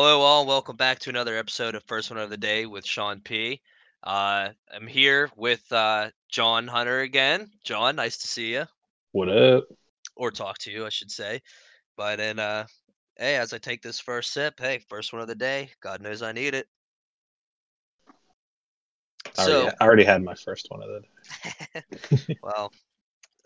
[0.00, 0.46] Hello, all.
[0.46, 3.60] Welcome back to another episode of First One of the Day with Sean P.
[4.04, 7.50] Uh, I'm here with uh, John Hunter again.
[7.64, 8.66] John, nice to see you,
[9.10, 9.64] What up?
[10.14, 11.42] or talk to you, I should say.
[11.96, 12.66] But then, uh,
[13.16, 15.70] hey, as I take this first sip, hey, first one of the day.
[15.82, 16.68] God knows I need it.
[19.36, 21.82] I So, already, I already had my first one of the
[22.22, 22.36] day.
[22.44, 22.72] well,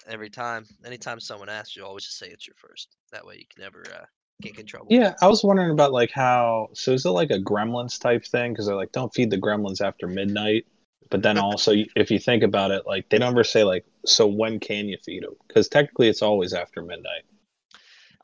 [0.07, 2.95] every time, anytime someone asks you, always just say it's your first.
[3.11, 4.05] That way, you can never uh,
[4.51, 4.91] get in trouble.
[4.91, 6.69] Yeah, I was wondering about like how.
[6.75, 8.53] So is it like a Gremlins type thing?
[8.53, 10.67] Because they're like, don't feed the Gremlins after midnight.
[11.11, 14.27] But then also, if you think about it, like they don't ever say like, so
[14.27, 15.35] when can you feed them?
[15.49, 17.23] Because technically, it's always after midnight.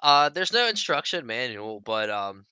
[0.03, 2.47] Uh, there's no instruction manual, but um,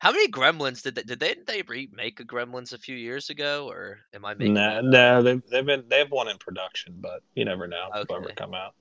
[0.00, 3.68] how many Gremlins did they did they they remake a Gremlins a few years ago,
[3.68, 4.82] or am I making Nah, that?
[4.82, 8.16] nah, they've, they've been they have one in production, but you never know if it'll
[8.16, 8.74] ever come out.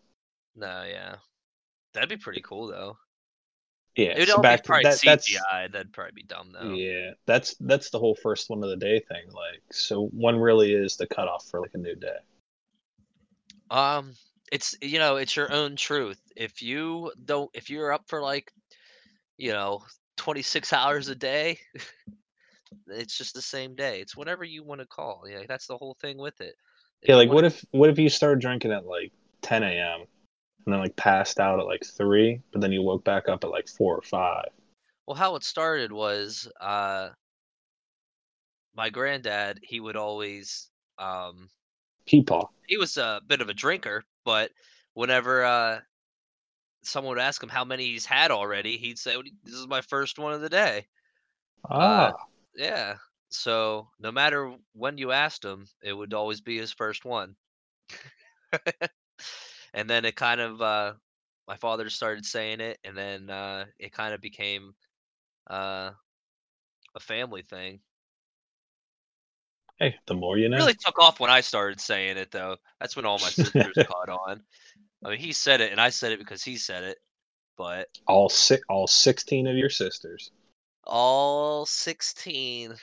[0.56, 1.18] No, yeah,
[1.94, 2.98] that'd be pretty cool though.
[4.00, 5.02] Yeah, It would so all be back to probably that.
[5.04, 5.72] That's CGI.
[5.72, 6.70] That'd probably be dumb though.
[6.74, 9.28] yeah, that's that's the whole first one of the day thing.
[9.32, 12.18] Like, so when really is the cutoff for like a new day?
[13.70, 14.14] Um,
[14.52, 16.20] it's you know, it's your own truth.
[16.36, 18.52] If you don't, if you're up for like,
[19.38, 19.84] you know,
[20.18, 21.60] 26 hours a day,
[22.88, 24.00] it's just the same day.
[24.00, 25.24] It's whatever you want to call.
[25.30, 26.56] Yeah, that's the whole thing with it.
[27.02, 29.12] If Yeah, like wanna- what if what if you started drinking at like
[29.42, 30.06] 10 a.m.
[30.66, 33.50] and then like passed out at like three, but then you woke back up at
[33.50, 34.50] like four or five?
[35.08, 37.10] Well, how it started was uh
[38.76, 41.50] my granddad, he would always um
[42.08, 42.48] Peepaw.
[42.68, 44.52] he was a bit of a drinker, but
[44.94, 45.80] whenever uh
[46.84, 50.18] someone would ask him how many he's had already, he'd say, "This is my first
[50.20, 50.88] one of the day."
[51.70, 52.14] Ah,
[52.56, 52.98] Yeah.
[53.30, 57.36] So, no matter when you asked him, it would always be his first one.
[59.74, 60.94] and then it kind of uh
[61.48, 64.74] my father started saying it and then uh it kind of became
[65.50, 65.92] uh
[66.96, 67.80] a family thing.
[69.80, 70.58] hey, the more you know.
[70.58, 72.58] really took off when I started saying it though.
[72.80, 74.42] That's when all my sisters caught on.
[75.06, 76.98] I mean, he said it, and I said it because he said it.
[77.58, 80.32] But All six, all 16 of your sisters.
[80.86, 82.76] all sixteen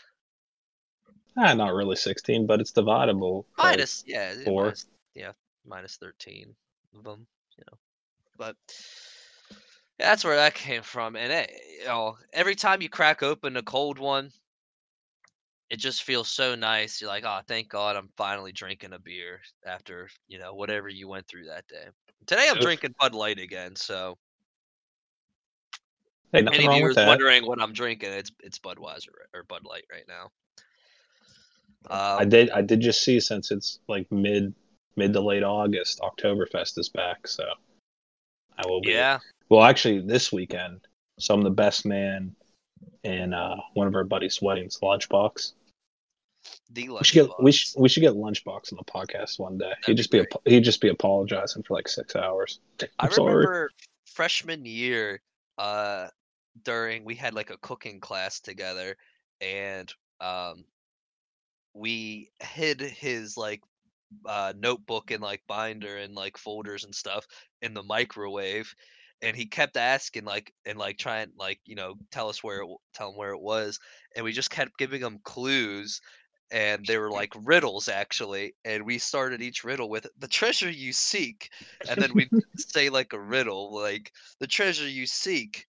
[1.37, 3.45] Ah, not really 16, but it's dividable.
[3.59, 4.65] minus, yeah, yeah, four.
[4.65, 5.33] minus, yeah,
[5.67, 6.55] minus thirteen
[6.97, 7.27] of them,
[7.57, 7.79] you know.
[8.37, 8.57] But
[9.99, 11.17] yeah, that's where that came from.
[11.17, 14.31] And it, you know, every time you crack open a cold one,
[15.71, 17.01] it just feels so nice.
[17.01, 21.09] You're like, oh, thank God, I'm finally drinking a beer after you know whatever you
[21.09, 21.87] went through that day.
[22.27, 22.63] Today I'm Oof.
[22.63, 24.17] drinking Bud Light again, so
[26.33, 30.31] Hey, any viewers wondering what I'm drinking, it's it's Budweiser or Bud Light right now.
[31.91, 34.55] I Um, did I did just see since it's like mid
[34.97, 37.45] mid to late August, Oktoberfest is back, so
[38.59, 39.19] I will be yeah,
[39.49, 40.81] Well, actually, this weekend,
[41.19, 42.35] so I'm the best man
[43.05, 45.53] in uh, one of our buddies' weddings, Lunchbox.
[46.71, 47.55] the We should get we Lunchbox.
[47.55, 49.69] should, we should get Lunchbox on the podcast one day.
[49.69, 52.61] That'd He'd just be apo- he'd just be apologizing for like six hours.
[52.81, 53.35] I I'm sorry.
[53.35, 53.71] remember
[54.07, 55.21] freshman year,
[55.59, 56.09] uh,
[56.65, 58.97] during we had like a cooking class together,
[59.41, 60.65] and um,
[61.75, 63.63] we hid his like
[64.27, 67.27] uh notebook and like binder and like folders and stuff
[67.63, 68.75] in the microwave
[69.23, 72.69] and he kept asking like and like trying like you know tell us where it
[72.95, 73.79] tell him where it was
[74.15, 76.01] and we just kept giving him clues
[76.51, 80.93] and they were like riddles actually and we started each riddle with the treasure you
[80.93, 81.51] seek
[81.89, 85.67] and then we say like a riddle like the treasure you seek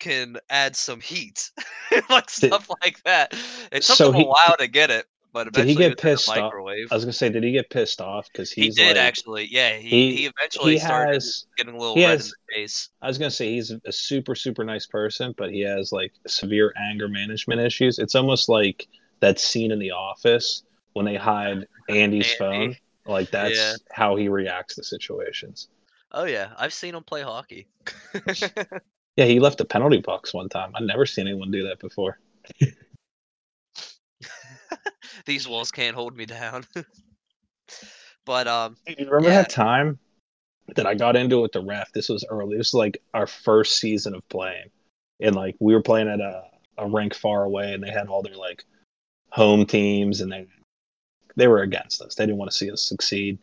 [0.00, 1.50] can add some heat
[2.10, 3.32] like stuff like that
[3.72, 5.84] it took So him a he- while to get it but Did he get it
[5.84, 6.52] was in the pissed off?
[6.90, 9.48] I was gonna say, did he get pissed off because he he's did like, actually.
[9.50, 12.54] Yeah, he, he- he eventually he started has getting a little red has- in the
[12.54, 12.88] face.
[13.02, 16.72] I was gonna say he's a super super nice person, but he has like severe
[16.90, 17.98] anger management issues.
[17.98, 18.88] It's almost like
[19.20, 20.62] that scene in The Office
[20.94, 22.38] when they hide Andy's Andy.
[22.38, 22.76] phone.
[23.06, 23.74] Like that's Yeah.
[23.92, 25.68] how he reacts to situations.
[26.12, 27.66] Oh yeah, I've seen him play hockey.
[29.16, 30.72] Yeah, he left the penalty box one time.
[30.74, 32.18] I've never seen anyone do that before.
[35.26, 36.66] These walls can't hold me down.
[38.26, 39.42] but um, Hey, do you remember Yeah.
[39.42, 39.98] that time
[40.76, 41.92] that I got into it with the ref?
[41.92, 42.56] This was early.
[42.56, 44.70] This was like our first season of playing,
[45.20, 46.44] and like we were playing at a,
[46.78, 48.64] a rink far away, and they had all their like
[49.30, 50.46] home teams, and they
[51.36, 52.14] they were against us.
[52.14, 53.38] They didn't want to see us succeed.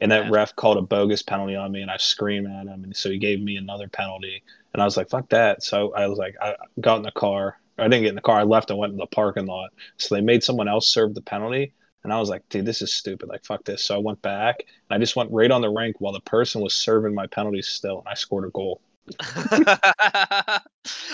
[0.00, 0.30] And that Yeah.
[0.30, 3.18] ref called a bogus penalty on me, and I screamed at him, and so he
[3.18, 4.42] gave me another penalty.
[4.72, 7.58] And I was like, "Fuck that!" So I was like, I got in the car.
[7.78, 8.40] I didn't get in the car.
[8.40, 9.70] I left and went in the parking lot.
[9.96, 11.72] So they made someone else serve the penalty.
[12.04, 13.28] And I was like, dude, this is stupid.
[13.28, 13.84] Like, fuck this.
[13.84, 16.60] So I went back and I just went right on the rink while the person
[16.60, 18.00] was serving my penalties still.
[18.00, 18.80] And I scored a goal.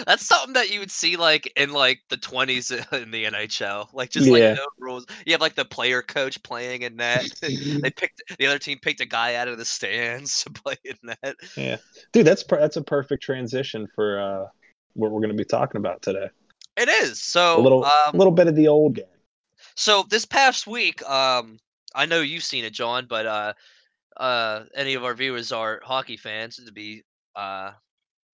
[0.06, 2.70] That's something that you would see like in like the 20s
[3.02, 3.88] in the NHL.
[3.92, 4.54] Like just like Yeah.
[4.54, 5.06] no rules.
[5.26, 7.26] You have like the player coach playing in net.
[7.40, 10.96] they picked the other team picked a guy out of the stands to play in
[11.04, 11.36] net.
[11.56, 11.76] Yeah,
[12.12, 14.46] dude, that's that's a perfect transition for uh,
[14.94, 16.28] what we're going to be talking about today.
[16.78, 17.20] It is.
[17.20, 19.04] So A little, um, little bit of the old game.
[19.74, 21.58] So this past week, um,
[21.94, 23.52] I know you've seen it, John, but uh,
[24.16, 27.02] uh, any of our viewers are hockey fans to be
[27.34, 27.72] uh,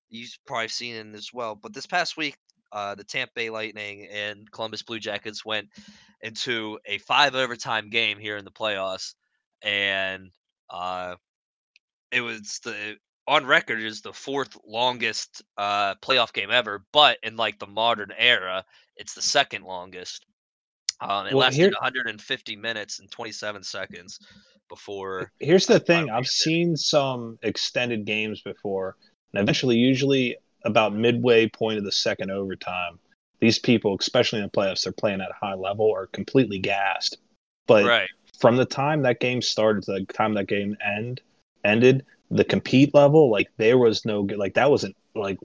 [0.08, 1.54] you've probably seen it as well.
[1.54, 2.36] But this past week,
[2.72, 5.68] uh, the Tampa Bay Lightning and Columbus Blue Jackets went
[6.22, 9.14] into a five overtime game here in the playoffs,
[9.62, 10.30] and
[10.70, 11.14] uh,
[12.10, 12.96] it was the
[13.26, 16.84] on record is the fourth longest uh, playoff game ever.
[16.92, 18.64] But in like the modern era,
[18.96, 20.26] it's the second longest.
[21.00, 24.18] Um, it Well, lasted here- 150 minutes and 27 seconds
[24.68, 25.32] before.
[25.40, 28.96] Here's the thing: I've seen some extended games before,
[29.32, 32.98] and eventually, usually about midway point of the second overtime,
[33.40, 37.18] these people, especially in the playoffs, they're playing at a high level, are completely gassed.
[37.66, 38.08] But Right.
[38.38, 41.20] from the time that game started to the time that game end
[41.64, 44.38] ended, the compete level, like there was no good.
[44.38, 45.38] Like that wasn't like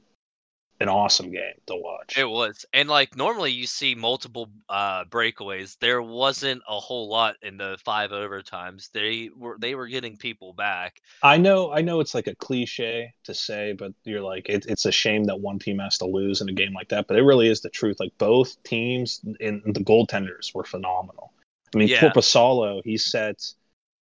[0.81, 2.17] an awesome game to watch.
[2.17, 2.65] It was.
[2.73, 5.77] And like normally you see multiple uh breakaways.
[5.79, 8.89] There wasn't a whole lot in the five overtimes.
[8.91, 11.01] They were they were getting people back.
[11.21, 14.85] I know, I know, it's like a cliche to say, but you're like, it, it's
[14.85, 17.07] a shame that one team has to lose in a game like that.
[17.07, 17.99] But it really is the truth.
[17.99, 21.33] Like both teams and the goaltenders were phenomenal.
[21.75, 21.99] I mean, Yeah.
[21.99, 23.45] Korpisalo, he set.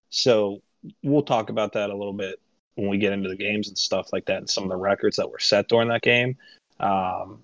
[0.10, 0.62] So
[1.04, 2.40] we'll talk about that a little bit
[2.78, 5.18] when we get into the games and stuff like that, and some of the records
[5.18, 6.38] that were set during that game.
[6.80, 7.44] Um,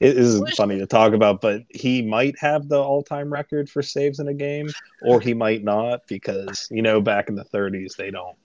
[0.00, 4.18] it is funny to talk about, but he might have the all-time record for saves
[4.18, 4.68] in a game,
[5.02, 8.36] or he might not because you know back in the 30s they don't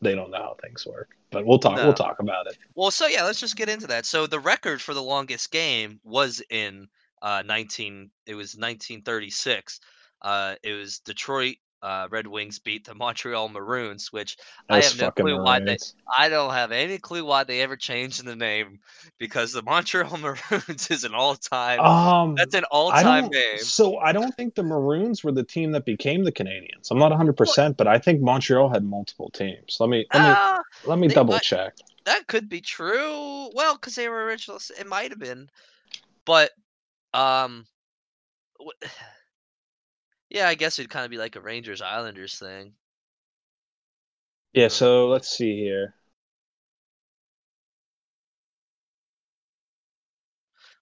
[0.00, 1.10] they don't know how things work.
[1.30, 1.84] But we'll talk No.
[1.84, 2.56] we'll talk about it.
[2.74, 4.06] Well, so yeah, let's just get into that.
[4.06, 6.88] So the record for the longest game was in
[7.20, 9.80] uh 19 it was 1936.
[10.22, 14.36] Uh it was Detroit uh, Red Wings beat the Montreal Maroons, which
[14.68, 15.76] I have no clue why they
[16.16, 18.80] I don't have any clue why they ever changed the name
[19.18, 23.58] because the Montreal Maroons is an all-time Um, that's an all-time name.
[23.58, 26.90] So I don't think the Maroons were the team that became the Canadiens.
[26.90, 29.76] I'm not 100, percent but I think Montreal had multiple teams.
[29.80, 31.74] Let me let me Ah, let me double might- check.
[32.04, 33.50] that could be true.
[33.54, 35.50] Well, because they were original, it might have been,
[36.24, 36.50] but
[37.14, 37.66] um,
[38.60, 38.86] wh-
[40.30, 42.72] yeah, I guess it'd kind of be like a Rangers Islanders thing.
[44.52, 44.68] Yeah.
[44.68, 45.94] So let's see here.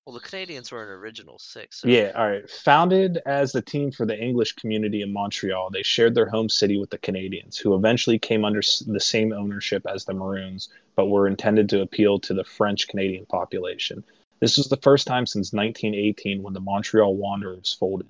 [0.05, 1.81] Well, the Canadiens were an original six.
[1.81, 2.49] so- Yeah, all right.
[2.49, 6.79] Founded as the team for the English community in Montreal, they shared their home city
[6.79, 11.27] with the Canadiens, who eventually came under the same ownership as the Maroons, but were
[11.27, 14.05] intended to appeal to the French Canadian population.
[14.39, 18.07] This was the first time since 1918 when the Montreal Wanderers folded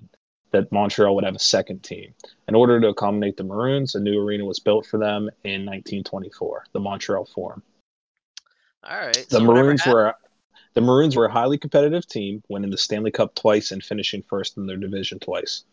[0.51, 2.13] that Montreal would have a second team.
[2.47, 6.65] In order to accommodate the Maroons, a new arena was built for them in 1924,
[6.71, 7.61] the Montreal Forum.
[8.83, 9.13] All right.
[9.13, 10.15] The so Maroons were
[10.73, 14.57] the Maroons were a highly competitive team, winning the Stanley Cup twice and finishing first
[14.57, 15.63] in their division twice.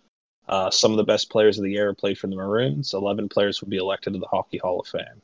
[0.48, 2.94] Uh, some of the best players of the era played for the Maroons.
[2.94, 5.22] Eleven players would be elected to the Hockey Hall of Fame.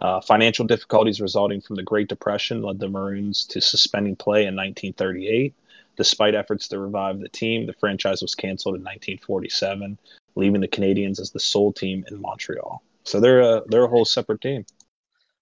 [0.00, 4.56] Uh, financial difficulties resulting from the Great Depression led the Maroons to suspending play in
[4.56, 5.54] 1938.
[6.00, 9.98] Despite efforts to revive the team, the franchise was canceled in 1947,
[10.34, 12.82] leaving the Canadiens as the sole team in Montreal.
[13.04, 14.64] So they're a they're a whole separate team.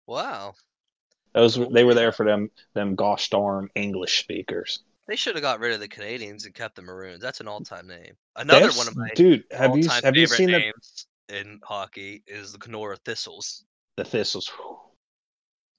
[0.09, 0.55] Wow.
[1.33, 4.81] Those they were there for them them gosh darn English speakers.
[5.07, 7.23] They should have got rid of the Canadiens and kept the Maroons.
[7.23, 8.17] That's an all-time name.
[8.35, 9.45] Another have one of my dude.
[9.53, 10.51] Have you have you favorite seen
[11.29, 13.63] the in hockey is the Kenora Thistles.
[13.97, 14.51] the Thistles?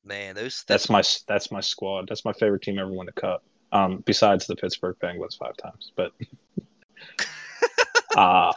[0.05, 2.07] Man, those That's my that's my squad.
[2.07, 3.43] That's my favorite team ever won a cup.
[3.71, 6.11] Um, besides the Pittsburgh Penguins five times, but
[8.17, 8.51] uh,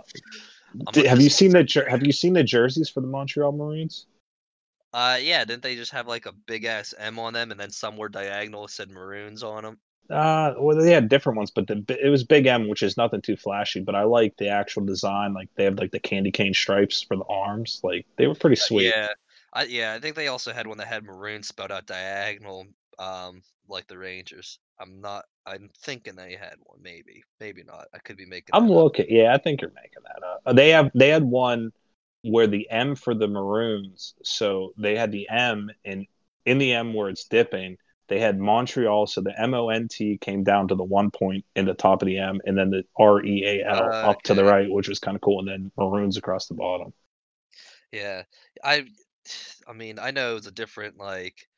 [0.86, 3.06] I'm d- a have you seen the jer- have you seen the jerseys for the
[3.06, 4.06] Montreal Maroons?
[4.94, 7.70] Uh, yeah, didn't they just have like a big ass M on them, and then
[7.70, 9.78] some were diagonal said Maroons on them?
[10.10, 13.22] Uh, well, they had different ones, but the it was Big M, which is nothing
[13.22, 13.80] too flashy.
[13.80, 15.32] But I like the actual design.
[15.32, 17.80] Like they have like the candy cane stripes for the arms.
[17.82, 18.92] Like they were pretty sweet.
[18.94, 19.08] Yeah,
[19.52, 22.66] I yeah, I think they also had one that had Maroon spelled out diagonal,
[22.98, 24.58] um, like the Rangers.
[24.82, 25.24] I'm not.
[25.46, 26.80] I'm thinking they had one.
[26.82, 27.86] Maybe, maybe not.
[27.94, 28.50] I could be making.
[28.52, 28.78] I'm that up.
[28.84, 29.06] looking.
[29.08, 30.42] Yeah, I think you're making that up.
[30.46, 31.72] Uh, They have they had one
[32.22, 34.14] where the M for the Maroons.
[34.22, 36.06] So they had the M and
[36.44, 37.76] in the M where it's dipping,
[38.08, 39.06] they had Montreal.
[39.06, 42.02] So the M O N T came down to the one point in the top
[42.02, 44.70] of the M, and then the R E A L Uh, up to the right,
[44.70, 46.92] which was kind of cool, and then Maroons across the bottom.
[47.92, 48.22] Yeah,
[48.62, 48.86] I.
[49.68, 51.48] I mean, I know the different like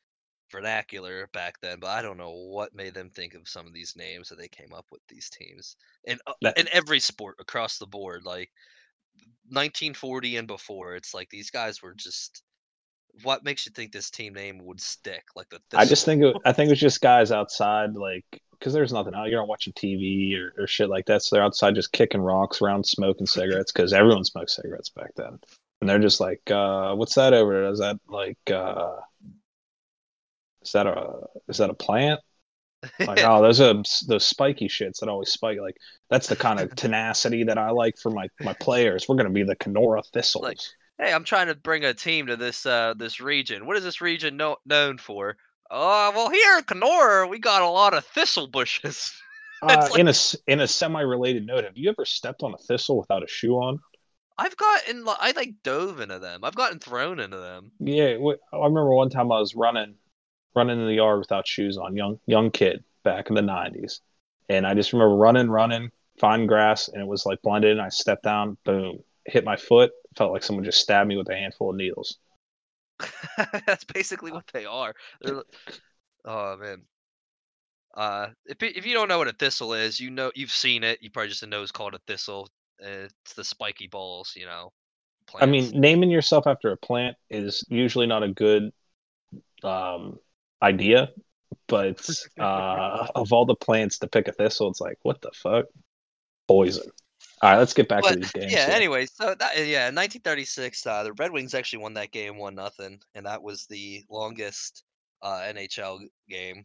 [0.54, 3.94] vernacular back then, but I don't know what made them think of some of these
[3.96, 5.76] names that they came up with these teams.
[6.06, 8.50] And uh, in every sport across the board, like
[9.48, 12.42] 1940 and before, it's like these guys were just.
[13.22, 15.22] What makes you think this team name would stick?
[15.36, 15.60] Like the.
[15.74, 19.14] I just think it, I think it was just guys outside, like because there's nothing
[19.14, 19.28] out.
[19.28, 21.22] You're not watching TV or, or shit like that.
[21.22, 25.38] So they're outside just kicking rocks around, smoking cigarettes because everyone smoked cigarettes back then.
[25.80, 27.70] And they're just like, uh, "What's that over there?
[27.70, 28.96] Is that like, uh,
[30.64, 32.20] is that a is that a plant?
[33.00, 35.58] Like, oh, those are those spiky shits that always spike.
[35.58, 35.76] Like
[36.10, 39.08] that's the kind of tenacity that I like for my my players.
[39.08, 40.44] We're gonna be the Kenora Thistles.
[40.98, 43.66] hey, I'm trying to bring a team to this uh this region.
[43.66, 45.36] What is this region no- known for?
[45.70, 49.12] Oh, well, here in Kenora, we got a lot of thistle bushes.
[49.62, 50.14] Uh, like- in a
[50.46, 53.54] in a semi related note, have you ever stepped on a thistle without a shoe
[53.54, 53.78] on?
[54.36, 56.44] I've gotten, I like dove into them.
[56.44, 57.70] I've gotten thrown into them.
[57.78, 58.16] Yeah,
[58.52, 59.94] I remember one time I was running,
[60.54, 64.00] running in the yard without shoes on, young young kid back in the '90s,
[64.48, 67.72] and I just remember running, running, fine grass, and it was like blended.
[67.72, 69.92] And I stepped down, boom, hit my foot.
[70.16, 72.18] Felt like someone just stabbed me with a handful of needles.
[73.66, 74.94] That's basically what they are.
[75.20, 75.42] They're,
[76.24, 76.82] oh man.
[77.96, 80.98] Uh, if if you don't know what a thistle is, you know you've seen it.
[81.02, 82.48] You probably just know it's called a thistle.
[82.78, 84.72] It's the spiky balls, you know.
[85.40, 88.72] I mean, naming yourself after a plant is usually not a good
[89.62, 90.18] um,
[90.64, 91.10] idea,
[91.68, 92.08] but
[92.40, 95.66] uh, of all the plants to pick a thistle, it's like, what the fuck?
[96.48, 96.90] Poison.
[97.42, 98.52] All right, let's get back to these games.
[98.52, 98.66] yeah.
[98.66, 98.74] here.
[98.74, 102.54] Anyway, so that, yeah, in 1936, uh, the Red Wings actually won that game one
[102.54, 104.82] nothing, and that was the longest
[105.22, 106.64] uh, NHL game.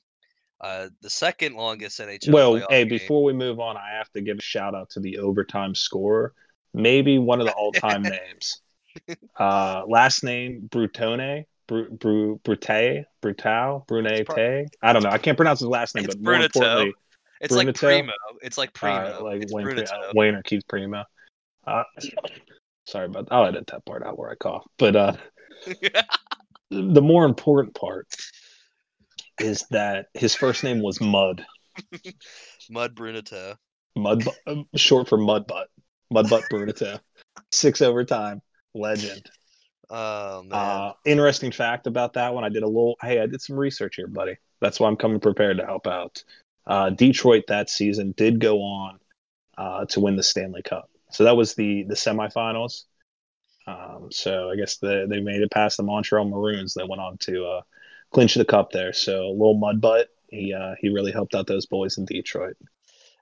[0.61, 2.31] Uh, the second longest NHL.
[2.31, 2.89] Well, hey, game.
[2.89, 6.33] before we move on, I have to give a shout out to the overtime scorer,
[6.73, 8.61] maybe one of the all time names.
[9.37, 14.65] Uh, last name Brutone, Bru, Bru, Brute, Brutal, Brune prob- Tay.
[14.81, 15.09] I don't know.
[15.11, 16.93] I can't pronounce his last name, It's but more importantly,
[17.39, 18.11] it's like primo.
[18.41, 19.19] It's like primo.
[19.19, 19.85] uh, like it's Wayne,
[20.15, 21.03] Wayne or Keith Primeau.
[21.65, 21.83] Uh,
[22.85, 23.35] sorry about that.
[23.35, 24.65] I'll edit that part out where I cough.
[24.79, 25.13] But uh,
[26.71, 28.07] the more important part
[29.39, 31.45] is that his first name was Mud.
[32.71, 33.53] Mud Bruneteau.
[33.95, 34.27] Mud,
[34.75, 35.67] short for Mud Butt.
[36.09, 36.97] Mud Butt Bruneteau.
[37.51, 38.41] Six overtime.
[38.73, 39.29] Legend.
[39.89, 40.51] Oh man.
[40.51, 42.43] Uh, interesting fact about that one.
[42.43, 42.95] I did a little.
[43.01, 44.35] Hey, I did some research here, buddy.
[44.61, 46.23] That's why I'm coming prepared to help out.
[46.67, 48.99] Uh, Detroit that season did go on
[49.57, 50.89] uh, to win the Stanley Cup.
[51.11, 52.83] So that was the the semifinals.
[53.65, 56.73] Um, so I guess the, they made it past the Montreal Maroons.
[56.73, 57.61] They went on to uh,
[58.11, 58.93] clinch the cup there.
[58.93, 60.09] So a little mud butt.
[60.27, 62.57] He uh, he really helped out those boys in Detroit.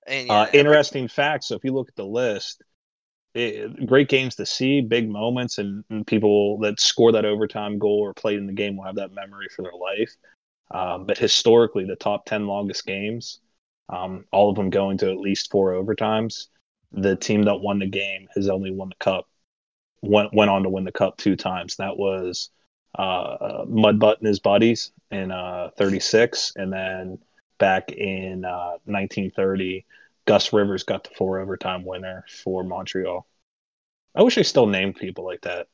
[0.05, 1.45] and Uh, yeah, every- interesting fact.
[1.45, 2.61] So if you look at the list,
[3.85, 8.13] great games to see, big moments, and, and people that score that overtime goal or
[8.13, 10.15] played in the game will have that memory for their life.
[10.71, 13.39] Um, but historically, the top ten longest games,
[13.89, 16.47] um, all of them going to at least four overtimes.
[16.91, 19.27] The team that won the game has only won the cup.
[20.01, 21.77] Went went on to win the cup two times.
[21.77, 22.49] That was
[22.97, 27.19] uh, Mudbutt and his buddies in uh, '36, and then
[27.57, 29.85] back in uh, 1930,
[30.27, 33.25] Gus Rivers got the four overtime winner for Montreal.
[34.13, 35.67] I wish they still named people like that.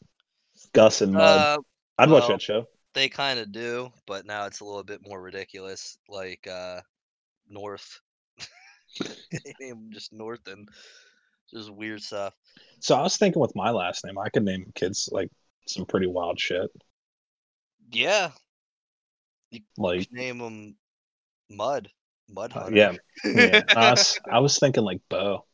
[0.74, 1.40] Gus and Mud.
[1.40, 1.58] uh,
[1.98, 2.66] I'd watch that show.
[2.94, 5.98] they kind of do, but now it's a little bit more ridiculous.
[6.08, 6.82] Like uh,
[7.50, 8.00] North,
[9.00, 10.70] They name just North and
[11.52, 12.34] just weird stuff.
[12.80, 15.30] So I was thinking with my last name, I could name kids like
[15.68, 16.70] some pretty wild shit.
[17.92, 18.32] Yeah,
[19.52, 20.76] you Like, name them
[21.50, 21.90] Mud,
[22.30, 22.76] Mud uh, Hunter.
[22.76, 22.94] yeah,
[23.26, 23.62] yeah.
[23.76, 25.46] I, was, I was thinking like Bo.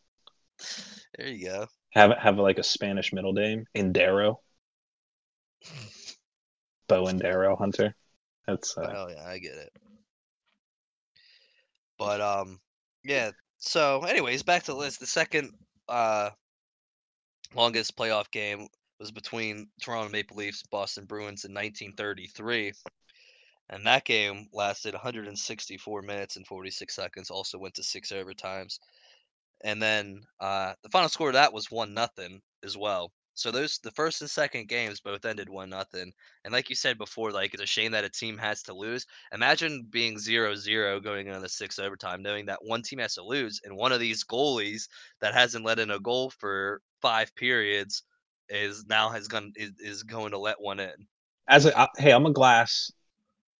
[1.17, 1.67] there you go.
[1.91, 4.35] Have have like a Spanish middle name, Indaro.
[6.87, 7.95] Bo Indaro Hunter.
[8.47, 9.71] That's uh, Oh yeah, I get it.
[11.97, 12.59] But um,
[13.03, 13.31] yeah.
[13.57, 14.99] So, anyways, back to the list.
[14.99, 15.51] The second
[15.87, 16.29] uh
[17.55, 18.67] longest playoff game
[18.99, 22.73] was between Toronto Maple Leafs Boston Bruins in 1933,
[23.69, 27.29] and that game lasted 164 minutes and 46 seconds.
[27.29, 28.79] Also went to six overtimes,
[29.61, 33.11] and then uh the final score of that was one nothing as well.
[33.35, 36.11] So those the first and second games both ended one nothing.
[36.43, 39.05] And like you said before, like it's a shame that a team has to lose.
[39.31, 43.61] Imagine being 0-0 going into the sixth overtime, knowing that one team has to lose,
[43.63, 44.89] and one of these goalies
[45.21, 48.03] that hasn't let in a goal for five periods
[48.49, 51.07] is now has gone is, is going to let one in.
[51.47, 52.91] as a I, hey, I'm a glass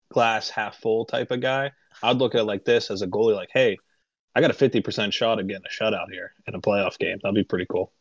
[0.10, 1.72] glass half full type of guy.
[2.02, 3.78] I'd look at it like this as a goalie, like, hey,
[4.36, 7.20] I got a 50% shot of getting a shutout here in a playoff game.
[7.22, 7.92] That'd be pretty cool.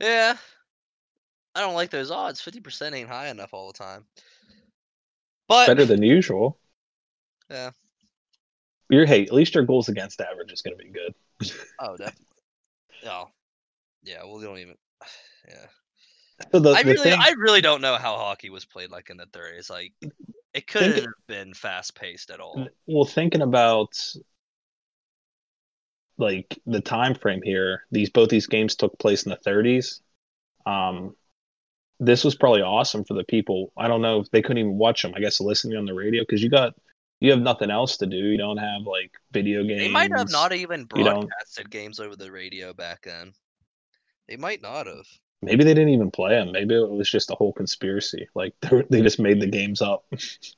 [0.00, 0.36] Yeah.
[1.54, 2.42] I don't like those odds.
[2.42, 4.04] 50% ain't high enough all the time.
[5.48, 6.58] But better than usual.
[7.50, 7.70] Yeah.
[8.90, 11.14] Your hey, at least your goals against average is going to be good.
[11.80, 12.26] oh, definitely.
[13.06, 13.28] Oh,
[14.02, 14.24] yeah.
[14.24, 14.76] Well, we don't even.
[15.46, 15.66] Yeah.
[16.52, 19.08] So the, I the really, thing, I really don't know how hockey was played like
[19.08, 19.70] in the 30s.
[19.70, 19.92] Like,
[20.52, 22.68] it couldn't have been fast paced at all.
[22.86, 23.96] well, thinking about
[26.18, 30.00] like the time frame here, these both these games took place in the 30s.
[30.66, 31.14] Um,
[32.00, 33.72] this was probably awesome for the people.
[33.76, 35.14] I don't know if they couldn't even watch them.
[35.16, 36.74] I guess listening on the radio because you got
[37.20, 38.16] you have nothing else to do.
[38.16, 39.80] You don't have like video games.
[39.80, 43.32] They might have not even broadcasted games over the radio back then.
[44.28, 45.06] They might not have.
[45.44, 46.52] Maybe they didn't even play them.
[46.52, 48.28] Maybe it was just a whole conspiracy.
[48.34, 49.04] Like they, they hmm.
[49.04, 50.04] just made the games up.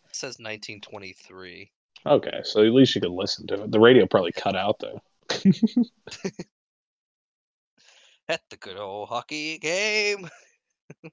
[0.09, 1.71] It says 1923.
[2.07, 3.71] okay, so at least you could listen to it.
[3.71, 5.02] The radio probably cut out though.
[8.28, 10.26] At the good old hockey game.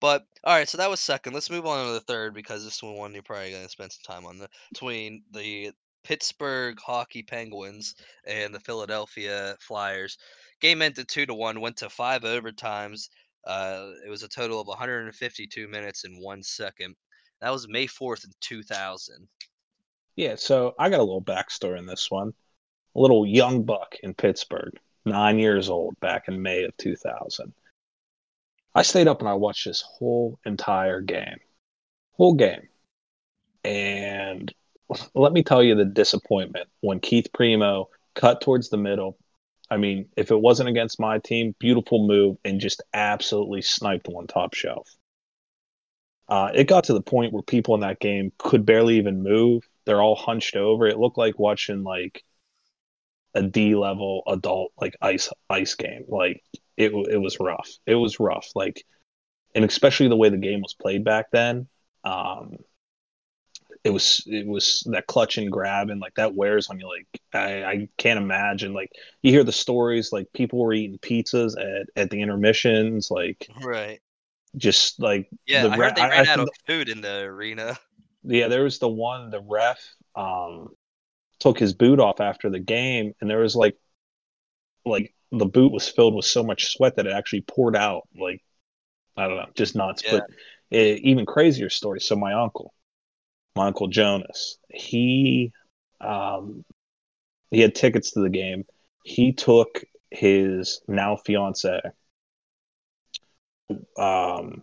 [0.00, 1.34] but all right, so that was second.
[1.34, 4.24] Let's move on to the third because this one you're probably gonna spend some time
[4.24, 5.72] on the between the
[6.04, 7.94] Pittsburgh Hockey Penguins
[8.26, 10.18] and the Philadelphia Flyers.
[10.64, 13.10] Game ended two to one, went to five overtimes.
[13.46, 16.96] Uh, it was a total of 152 minutes and one second.
[17.42, 19.28] That was May 4th in 2000.
[20.16, 22.32] Yeah, so I got a little backstory in this one.
[22.96, 24.72] A little young buck in Pittsburgh,
[25.04, 27.52] nine years old, back in May of 2000.
[28.74, 31.40] I stayed up and I watched this whole entire game,
[32.12, 32.68] whole game.
[33.64, 34.50] And
[35.14, 39.18] let me tell you the disappointment when Keith Primeau cut towards the middle.
[39.70, 44.26] I mean, if it wasn't against my team, beautiful move and just absolutely sniped one
[44.26, 44.88] top shelf.
[46.28, 49.68] Uh, it got to the point where people in that game could barely even move.
[49.84, 50.86] They're all hunched over.
[50.86, 52.24] It looked like watching like
[53.34, 56.04] a D level adult like ice ice game.
[56.08, 56.42] Like
[56.76, 57.70] it it was rough.
[57.86, 58.48] It was rough.
[58.54, 58.84] Like
[59.54, 61.68] and especially the way the game was played back then.
[62.04, 62.58] Um,
[63.84, 66.88] it was it was that clutch and grab and like that wears on you.
[66.88, 68.72] Like I, I can't imagine.
[68.74, 68.90] Like
[69.22, 70.12] you hear the stories.
[70.12, 73.10] Like people were eating pizzas at at the intermissions.
[73.10, 74.00] Like Right.
[74.56, 77.78] just like Yeah, the I heard they ran I out of food in the arena.
[78.22, 79.78] yeah, there was the one the ref
[80.14, 80.68] um
[81.40, 83.76] took his boot off after the game and there was like
[84.84, 88.42] like the boot was filled with so much sweat that it actually poured out like
[89.16, 90.04] I don't know, just nuts.
[90.04, 90.10] Yeah.
[90.10, 90.24] But
[90.72, 92.00] eh, even crazier story.
[92.00, 92.74] So my uncle,
[93.56, 95.52] my uncle Jonas, he
[96.00, 96.64] um
[97.50, 98.64] he had tickets to the game.
[99.04, 101.80] He took his now fiance
[103.98, 104.62] um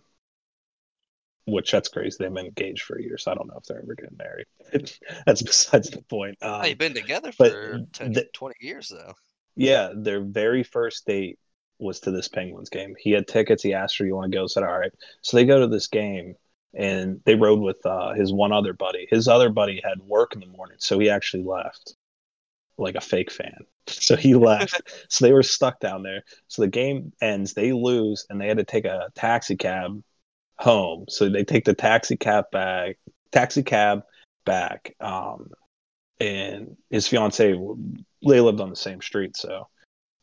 [1.44, 2.16] which that's crazy.
[2.20, 3.26] They've been engaged for years.
[3.26, 4.46] I don't know if they're ever getting married.
[5.26, 6.38] that's besides the point.
[6.40, 9.14] Um, you've been together for 10, the- 20 years though.
[9.56, 11.38] yeah, their very first date
[11.78, 12.94] was to this Penguins game.
[12.96, 13.62] He had tickets.
[13.62, 15.88] He asked her, "You want to go?" Said, "All right." So they go to this
[15.88, 16.36] game,
[16.74, 19.06] and they rode with uh, his one other buddy.
[19.10, 21.94] His other buddy had work in the morning, so he actually left,
[22.78, 23.58] like a fake fan.
[23.88, 24.80] So he left.
[25.08, 26.22] so they were stuck down there.
[26.46, 27.52] So the game ends.
[27.52, 30.02] They lose, and they had to take a taxi cab
[30.56, 31.06] home.
[31.08, 32.98] So they take the taxi cab back,
[33.32, 34.02] taxi cab
[34.44, 34.94] back.
[35.00, 35.50] Um,
[36.20, 39.68] and his fiance, they lived on the same street, so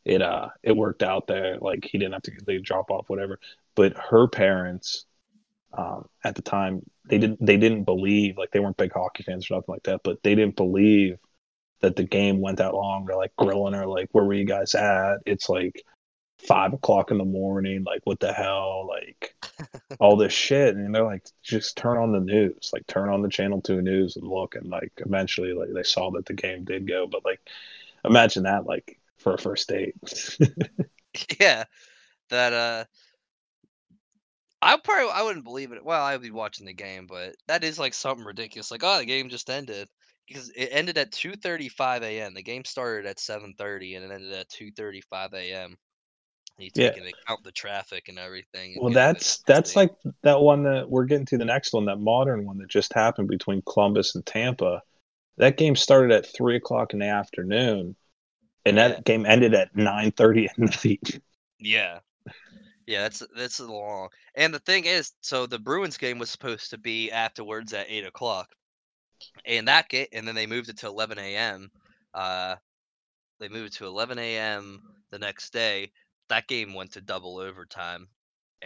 [0.04, 1.58] it uh it worked out there.
[1.60, 3.38] Like he didn't have to they drop off whatever.
[3.74, 5.04] But her parents,
[5.72, 9.50] um, at the time, they didn't they didn't believe like they weren't big hockey fans
[9.50, 11.18] or nothing like that, but they didn't believe
[11.80, 13.04] that the game went that long.
[13.04, 15.18] They're like grilling her, like, where were you guys at?
[15.26, 15.84] It's like
[16.38, 17.84] five o'clock in the morning.
[17.84, 18.86] Like, what the hell?
[18.88, 19.34] Like,
[20.00, 20.74] all this shit.
[20.76, 22.70] And they're like, just turn on the news.
[22.72, 24.54] Like, turn on the Channel 2 news and look.
[24.54, 27.06] And, like, eventually, like, they saw that the game did go.
[27.06, 27.40] But, like,
[28.04, 29.94] imagine that, like, for a first date.
[31.40, 31.64] yeah,
[32.30, 32.84] that uh,
[34.62, 35.84] I probably I wouldn't believe it.
[35.84, 38.70] Well, I'd be watching the game, but that is like something ridiculous.
[38.70, 39.88] Like, oh, the game just ended
[40.26, 42.34] because it ended at 2:35 a.m.
[42.34, 45.76] The game started at 7:30 and it ended at 2:35 a.m.
[46.58, 46.90] You Yeah.
[46.90, 48.74] take into account the traffic and everything.
[48.76, 49.90] and well, that's that's like
[50.22, 53.28] that one that we're getting to the next one, that modern one that just happened
[53.28, 54.82] between Columbus and Tampa.
[55.38, 57.96] That game started at three o'clock in the afternoon,
[58.66, 61.20] and that game ended at nine thirty at night.
[61.58, 62.00] Yeah.
[62.90, 64.08] Yeah, that's that's long.
[64.34, 68.04] And the thing is, so the Bruins game was supposed to be afterwards at eight
[68.04, 68.48] o'clock,
[69.46, 71.70] and that get and then they moved it to eleven a.m.
[72.12, 72.56] Uh,
[73.38, 74.82] they moved it to eleven a.m.
[75.12, 75.92] the next day.
[76.30, 78.08] That game went to double overtime,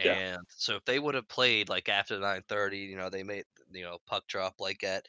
[0.03, 0.17] Yeah.
[0.17, 3.45] and so if they would have played like after nine thirty, you know, they made
[3.71, 5.05] you know puck drop like at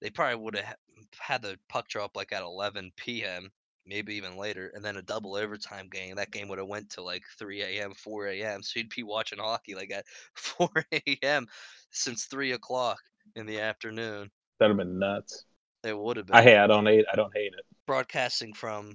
[0.00, 0.76] they probably would have
[1.18, 3.50] had the puck drop like at eleven p.m
[3.86, 6.16] maybe even later, and then a double overtime game.
[6.16, 8.62] That game would have went to like 3 a.m., 4 a.m.
[8.62, 11.46] So you'd be watching hockey like at 4 a.m.
[11.90, 12.98] since three o'clock.
[13.36, 14.30] in the afternoon.
[14.58, 15.44] That'd have been nuts.
[15.84, 16.36] It would have been.
[16.36, 16.58] I hate.
[16.58, 17.04] I don't hate.
[17.12, 17.64] I don't hate it.
[17.86, 18.94] broadcasting from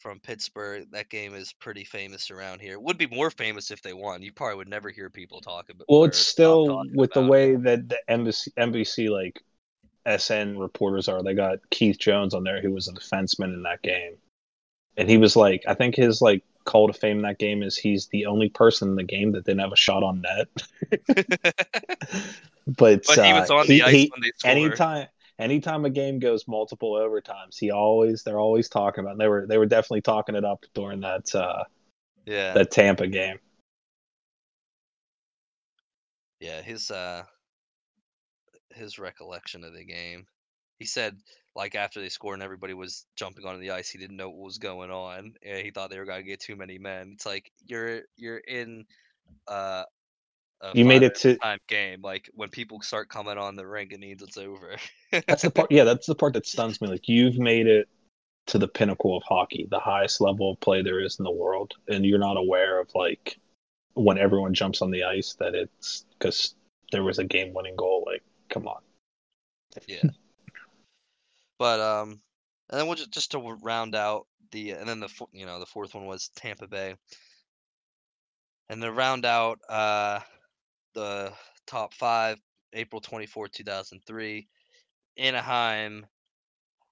[0.00, 0.86] from Pittsburgh.
[0.92, 2.78] That game is pretty famous around here.
[2.78, 4.22] Would be more famous if they won.
[4.22, 5.86] You probably would never hear people talk about.
[5.88, 7.30] Well, it's still with the about it.
[7.30, 9.42] way that the NBC, NBC like
[10.18, 11.22] SN reporters are.
[11.22, 14.14] They got Keith Jones on there, who was a defenseman in that game,
[14.98, 17.78] and he was like, I think his like call to fame in that game is
[17.78, 20.48] he's the only person in the game that didn't have a shot on net.
[22.66, 24.72] but but he was uh, on the he- ice he- when they scored.
[24.72, 25.06] anytime
[25.38, 29.18] anytime a game goes multiple overtimes, he always they're always talking about.
[29.18, 31.64] They were they were definitely talking it up during that uh,
[32.26, 33.38] Yeah, that Tampa game.
[36.40, 36.62] yeah.
[36.62, 37.24] His uh,
[38.70, 40.26] his recollection of the game.
[40.78, 41.16] He said
[41.54, 44.44] like after they scored and everybody was jumping onto the ice, he didn't know what
[44.44, 45.34] was going on.
[45.44, 47.12] And he thought they were gonna get too many men.
[47.14, 48.84] It's like you're you're in
[49.46, 49.84] uh.
[50.60, 52.00] A You made it to time game.
[52.02, 54.76] Like when people start coming on the rink, it means it's over.
[55.28, 55.70] That's the part.
[55.70, 56.88] Yeah, that's the part that stuns me.
[56.88, 57.88] Like you've made it
[58.48, 61.74] to the pinnacle of hockey, the highest level of play there is in the world,
[61.86, 63.38] and you're not aware of like
[63.94, 66.54] when everyone jumps on the ice that it's because
[66.90, 68.04] there was a game-winning goal.
[68.06, 68.80] Like, come on.
[69.86, 70.02] yeah.
[71.58, 72.20] But um,
[72.70, 75.66] and then we'll just just to round out the and then the you know the
[75.66, 76.94] fourth one was Tampa Bay,
[78.68, 80.20] and to round out uh
[80.94, 81.32] the
[81.66, 82.38] top five,
[82.72, 84.48] April twenty fourth, two thousand three,
[85.16, 86.06] Anaheim.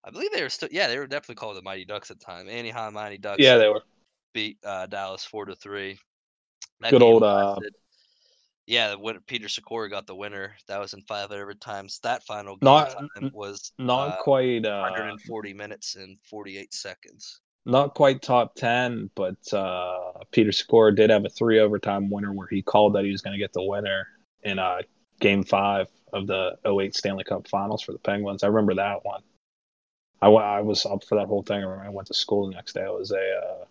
[0.05, 2.25] I believe they were still yeah they were definitely called the Mighty Ducks at the
[2.25, 2.49] time.
[2.49, 3.83] Anaheim Mighty Ducks Yeah, they were.
[4.35, 5.99] beat uh, Dallas four to three.
[6.81, 7.59] That Good old, uh,
[8.67, 10.55] yeah, winner, Peter Sykora got the winner.
[10.69, 12.01] That was in five overtimes.
[12.01, 14.67] That final game Not- time was Not uh, quite.
[14.67, 17.41] Uh, 140 minutes and 48 seconds.
[17.65, 22.49] not quite top 10, but uh, Peter Sykora did have a three overtime winner where
[22.49, 24.07] he called that he was going to get the winner
[24.43, 24.79] in uh,
[25.21, 28.43] game five of the 08 Stanley Cup finals for the Penguins.
[28.43, 29.23] I remember that one.
[30.23, 31.59] I, I was up for that whole thing.
[31.59, 32.83] I remember I went to school the next day.
[32.85, 33.65] I was a, uh,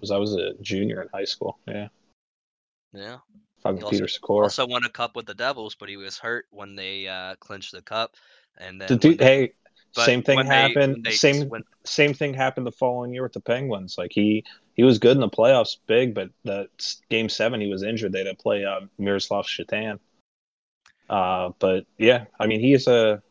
[0.00, 1.58] was I was a junior in high school.
[1.66, 1.88] Yeah.
[2.94, 3.18] Yeah.
[3.62, 4.42] Fucking He Peter also- Sykora.
[4.44, 7.72] Also won a cup with the Devils, but he was hurt when they uh, clinched
[7.72, 8.14] the cup.
[8.58, 9.52] And then The dude, they- hey,
[9.92, 10.94] same thing they- happened.
[10.94, 13.96] when they same when- same thing happened the following year with the Penguins.
[13.98, 16.68] Like he he was good in the playoffs, big, but the
[17.10, 18.12] game seven he was injured.
[18.12, 20.00] They had to play uh, Miroslav Satan.
[21.08, 23.22] Uh, but yeah, I mean he's a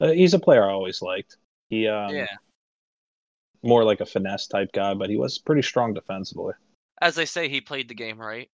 [0.00, 1.36] uh, he's a player I always liked.
[1.70, 2.26] He um, yeah.
[3.62, 6.52] more like a finesse type guy, but he was pretty strong defensively.
[7.00, 8.48] As they say, he played the game right.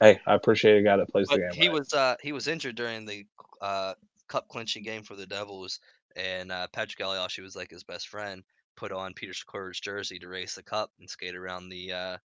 [0.00, 1.50] Hey, I appreciate a guy that plays But the game.
[1.52, 1.78] he right.
[1.78, 3.24] was uh, he was injured during the
[3.60, 3.94] uh,
[4.28, 5.80] cup clinching game for the Devils,
[6.16, 8.42] and uh, Patrik Elias was like his best friend.
[8.76, 12.16] Put on Peter Sykora's jersey to race the cup and skate around the uh,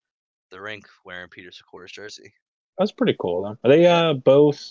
[0.50, 2.32] the rink wearing Peter Sykora's jersey.
[2.78, 3.42] That's pretty cool.
[3.42, 3.68] Though.
[3.68, 4.64] Are they uh both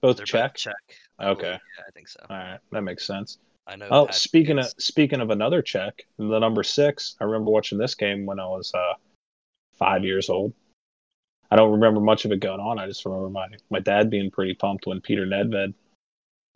[0.00, 0.54] both They're both Czech?
[0.54, 0.74] Czech.
[1.18, 1.42] I Okay.
[1.42, 1.52] believe.
[1.78, 2.20] Yeah, I think so.
[2.30, 3.38] All right, that makes sense.
[3.66, 3.88] I know.
[3.90, 7.16] Oh, Patrick speaking of speaking of another Czech, the number six.
[7.20, 8.94] I remember watching this game when I was uh,
[9.78, 10.52] five years old.
[11.54, 12.80] I don't remember much of it going on.
[12.80, 15.74] I just remember my my dad being pretty pumped when Peter Nedved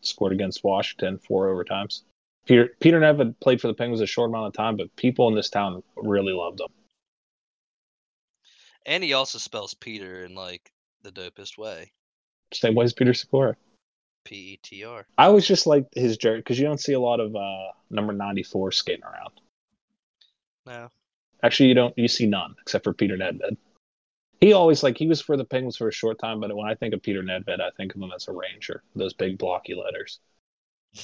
[0.02, 2.02] scored against Washington four overtimes.
[2.46, 5.36] Peter Peter Nedved played for the Penguins a short amount of time, but people in
[5.36, 6.68] this town really loved him.
[8.86, 11.92] and he also spells Peter in like the dopest way.
[12.52, 13.54] Same way as Peter Sykora.
[14.24, 15.06] P E T R.
[15.16, 18.12] I always just liked his jersey because you don't see a lot of uh, number
[18.12, 19.40] ninety four skating around.
[20.66, 20.88] No.
[21.44, 21.96] Actually, you don't.
[21.96, 23.56] You see none except for Peter Nedved.
[24.40, 26.74] He always like he was for the Penguins for a short time, but when I
[26.74, 28.82] think of Peter Nedved, I think of him as a Ranger.
[28.94, 30.20] Those big blocky letters.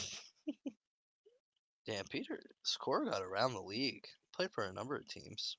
[1.86, 4.06] Damn, Peter Sykora got around the league.
[4.34, 5.56] Played for a number of teams.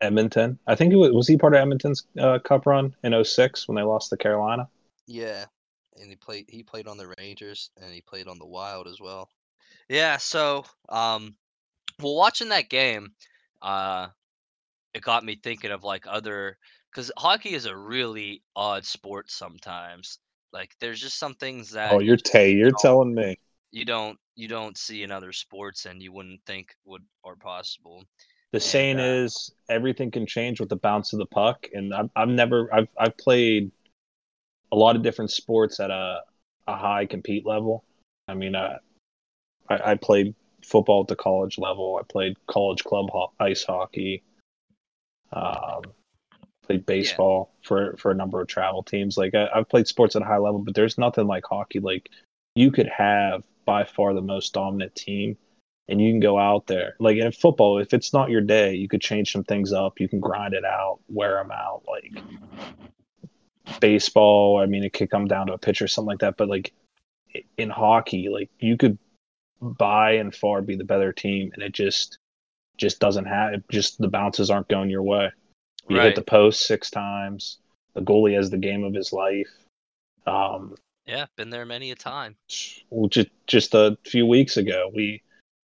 [0.00, 0.58] Edmonton.
[0.66, 3.76] I think it was was he part of Edmonton's uh, Cup run in 06 when
[3.76, 4.68] they lost to Carolina.
[5.06, 5.46] Yeah,
[5.96, 6.46] and he played.
[6.48, 9.28] He played on the Rangers and he played on the Wild as well.
[9.88, 10.18] Yeah.
[10.18, 11.36] So, um,
[12.00, 13.12] well, watching that game,
[13.62, 14.08] uh,
[14.92, 16.58] it got me thinking of like other
[16.94, 20.18] because hockey is a really odd sport sometimes.
[20.52, 22.52] Like, there's just some things that Oh, you're Tay.
[22.52, 23.36] You're telling me.
[23.72, 28.04] you don't you don't see in other sports and you wouldn't think would are possible.
[28.52, 32.10] The saying uh, is everything can change with the bounce of the puck, and I've,
[32.14, 33.72] I've never I've I've played
[34.70, 36.20] a lot of different sports at a
[36.68, 37.84] a high compete level.
[38.28, 38.78] I mean, uh,
[39.68, 41.98] I, I played football at the college level.
[42.00, 44.22] I played college club ho- ice hockey.
[45.32, 45.82] Um,
[46.66, 49.16] played baseball for for a number of travel teams.
[49.16, 51.80] Like I, I've played sports at a high level, but there's nothing like hockey.
[51.80, 52.10] Like
[52.54, 55.36] you could have by far the most dominant team
[55.88, 56.96] and you can go out there.
[56.98, 60.00] Like in football, if it's not your day, you could change some things up.
[60.00, 61.82] You can grind it out, wear them out.
[61.86, 62.22] Like
[63.80, 66.36] baseball, I mean, it could come down to a pitch or something like that.
[66.36, 66.72] But like
[67.58, 68.98] in hockey, like you could
[69.60, 72.18] by and far be the better team, and it just
[72.76, 73.62] just doesn't have.
[73.70, 75.30] Just the bounces aren't going your way.
[75.88, 76.06] You Right.
[76.06, 77.58] hit the post six times.
[77.94, 79.50] The goalie has the game of his life.
[80.26, 82.36] Um, Yeah, been there many a time.
[82.90, 85.22] well, just just a few weeks ago, we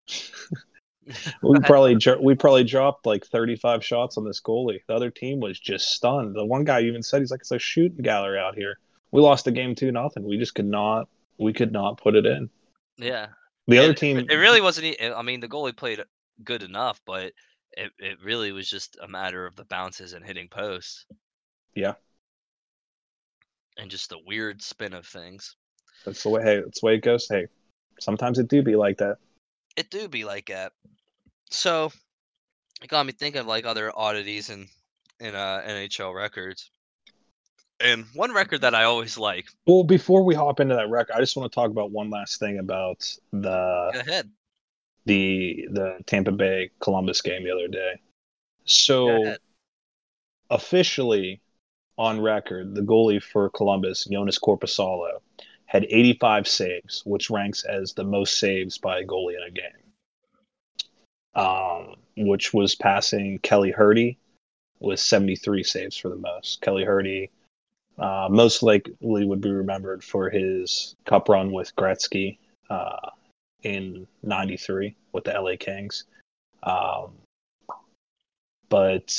[1.42, 4.81] we probably we probably dropped like 35 shots on this goalie.
[4.88, 6.35] The other team was just stunned.
[6.35, 8.78] The one guy even said he's like it's a shooting gallery out here.
[9.11, 10.24] We lost the game two nothing.
[10.24, 12.50] We just could not we could not put it in.
[12.96, 13.28] Yeah.
[13.68, 14.96] The other team It really wasn't.
[15.00, 16.02] I mean, the goalie played
[16.42, 17.33] good enough, but
[17.78, 21.06] it, it really was just a matter of the bounces and hitting posts.
[21.74, 21.94] Yeah.
[23.78, 25.54] And just the weird spin of things.
[26.04, 27.28] that's the way hey, that's the way it goes.
[27.28, 27.46] Hey,
[28.00, 29.18] sometimes it do be like that.
[29.76, 30.72] It do be like that.
[31.50, 31.92] So
[32.82, 34.66] it got me thinking of like other oddities in
[35.20, 36.70] in uh, NHL records.
[37.80, 39.46] And one record that I always like.
[39.64, 42.40] Well, before we hop into that record, I just want to talk about one last
[42.40, 44.28] thing about the Go ahead.
[45.08, 48.00] The the Tampa Bay Columbus game the other day.
[48.66, 49.36] So
[50.50, 51.40] officially
[51.96, 55.20] on record, the goalie for Columbus, Joonas Korpisalo,
[55.64, 59.64] had 85 saves, which ranks as the most saves by a goalie in a game.
[61.34, 64.18] Um, which was passing Kelly Hrudey
[64.80, 66.60] with 73 saves for the most.
[66.60, 67.30] Kelly Hrudey
[67.98, 73.10] uh, most likely would be remembered for his cup run with Gretzky uh,
[73.62, 76.04] in 93 with the LA Kings.
[76.62, 77.12] Um,
[78.68, 79.14] but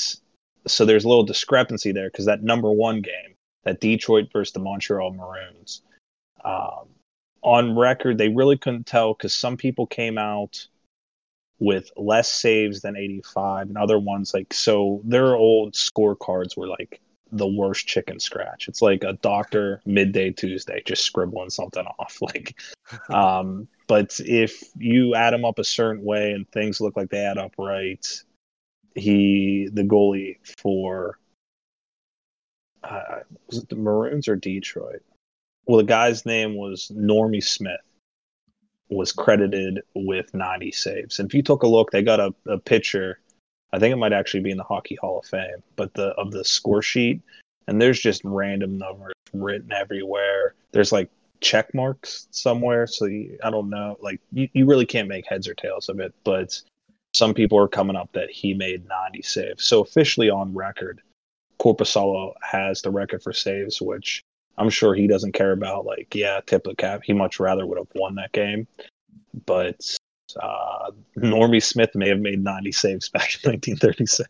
[0.67, 4.60] so there's a little discrepancy there because that number one game, that Detroit versus the
[4.60, 5.82] Montreal Maroons,
[6.43, 6.88] um,
[7.41, 10.67] on record, they really couldn't tell because some people came out
[11.60, 17.02] with less saves than 85 and other ones like so their old scorecards were like
[17.32, 22.60] the worst chicken scratch it's like a doctor midday tuesday just scribbling something off like
[23.10, 27.19] um but if you add them up a certain way and things look like they
[27.19, 28.23] add up right
[28.95, 31.19] he the goalie for
[32.84, 35.04] uh, was it the Maroons or Detroit?
[35.65, 37.82] Well, the guy's name was Normie Smith.
[38.89, 41.19] Was credited with 90 saves.
[41.19, 43.19] And if you took a look, they got a, a picture.
[43.71, 46.32] I think it might actually be in the Hockey Hall of Fame, but the of
[46.32, 47.21] the score sheet,
[47.67, 50.56] and there's just random numbers written everywhere.
[50.71, 53.97] There's like check marks somewhere, so you, I don't know.
[54.02, 56.60] Like you, you really can't make heads or tails of it, but
[57.13, 59.65] some people are coming up that he made 90 saves.
[59.65, 61.02] So officially on record,
[61.60, 64.23] Korpisalo has the record for saves, which
[64.58, 65.86] I'm sure he doesn't care about.
[65.86, 67.02] Like, yeah, tip the cap.
[67.04, 68.67] He much rather would have won that game.
[69.45, 69.95] But
[70.41, 74.30] uh, Normie Smith may have made 90 saves back in 1936.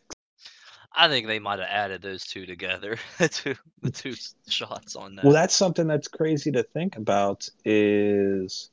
[0.94, 2.98] I think they might have added those two together.
[3.20, 3.96] the two the mm.
[3.96, 4.16] two
[4.50, 5.26] shots on that.
[5.26, 7.48] Well, that's something that's crazy to think about.
[7.66, 8.70] Is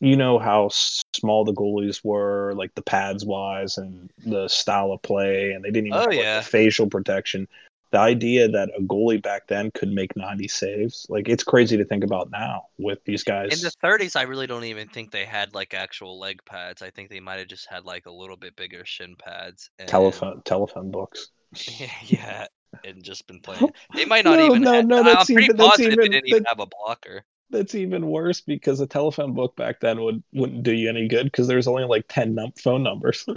[0.00, 5.02] you know how small the goalies were, like the pads wise, and the style of
[5.02, 6.40] play, and they didn't even Oh, have like, yeah.
[6.40, 7.48] the facial protection.
[7.94, 11.84] The idea that a goalie back then could make 90 saves, like it's crazy to
[11.84, 13.52] think about now with these guys.
[13.52, 16.82] In the 30s, I really don't even think they had like actual leg pads.
[16.82, 19.70] I think they might have just had like a little bit bigger shin pads.
[19.78, 21.28] And, telephone telephone books.
[22.06, 22.48] yeah,
[22.84, 23.70] and just been playing.
[23.94, 24.62] They might not No, even.
[24.62, 27.24] no, have, no, I'm pretty even- that's positive even- they didn't even have a blocker.
[27.50, 31.26] That's even worse because a telephone book back then would wouldn't do you any good
[31.26, 33.24] because there's only like 10 num- phone numbers.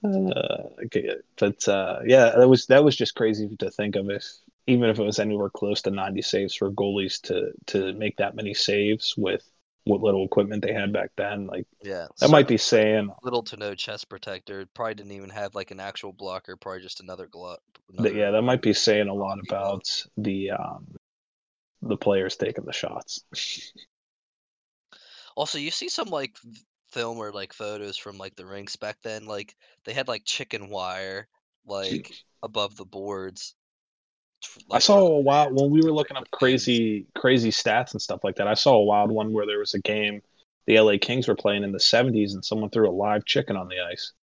[0.03, 4.09] Uh, okay, but uh, yeah, that was that was just crazy to think of.
[4.09, 4.25] If
[4.67, 8.35] even if it was anywhere close to 90 saves for goalies to to make that
[8.35, 9.43] many saves with
[9.83, 13.57] what little equipment they had back then, like yeah, that might be saying little to
[13.57, 14.65] no chest protector.
[14.73, 16.55] Probably didn't even have like an actual blocker.
[16.55, 17.59] Probably just another glove.
[17.99, 19.87] yeah, that might be saying a lot about
[20.17, 20.87] the um
[21.83, 23.23] the players taking the shots.
[25.35, 26.35] Also, you see some like
[26.91, 29.25] film or like photos from like the rinks back then.
[29.25, 31.27] Like they had like chicken wire
[31.65, 32.11] like
[32.43, 33.55] above the boards.
[34.43, 38.23] tr- I saw a wild when we were looking up crazy crazy stats and stuff
[38.23, 38.47] like that.
[38.47, 40.21] I saw a wild one where there was a game
[40.67, 43.67] the LA Kings were playing in the 70s and someone threw a live chicken on
[43.67, 44.13] the ice.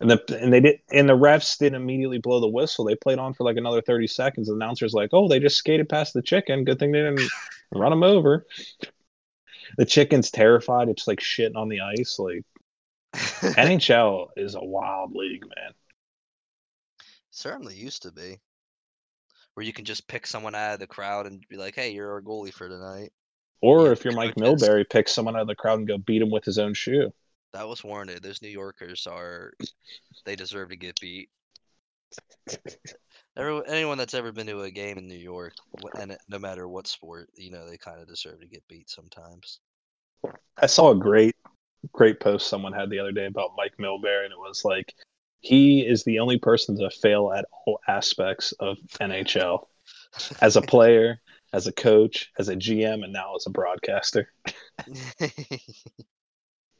[0.00, 2.84] And the and they did and the refs didn't immediately blow the whistle.
[2.84, 4.48] They played on for like another 30 seconds.
[4.48, 6.64] The announcer's like, "Oh, they just skated past the chicken.
[6.64, 7.30] Good thing they didn't
[7.72, 8.44] run him over."
[9.78, 10.88] The chicken's terrified.
[10.88, 12.18] It's like shitting on the ice.
[12.18, 12.44] Like
[13.14, 15.72] NHL is a wild league, man.
[17.30, 18.40] Certainly used to be.
[19.54, 22.12] Where you can just pick someone out of the crowd and be like, "Hey, you're
[22.12, 23.12] our goalie for tonight."
[23.60, 24.34] Or if you're Mike.
[24.34, 27.10] Milbury, pick someone out of the crowd and go beat him with his own shoe.
[27.54, 28.22] That was warranted.
[28.22, 29.54] Those New Yorkers are,
[30.26, 31.30] they deserve to get beat.
[33.36, 36.38] Everyone, anyone that's ever been to a game in New York, wh- and it- no
[36.38, 39.60] matter what sport, you know they kind of deserve to get beat sometimes.
[40.56, 41.34] I saw a great,
[41.92, 44.94] great post someone had the other day about Mike Milbury, and it was like,
[45.40, 49.68] he is the only person to fail at all aspects of NHL
[50.40, 51.20] as a player,
[51.52, 54.28] as a coach, as a GM, and now as a broadcaster.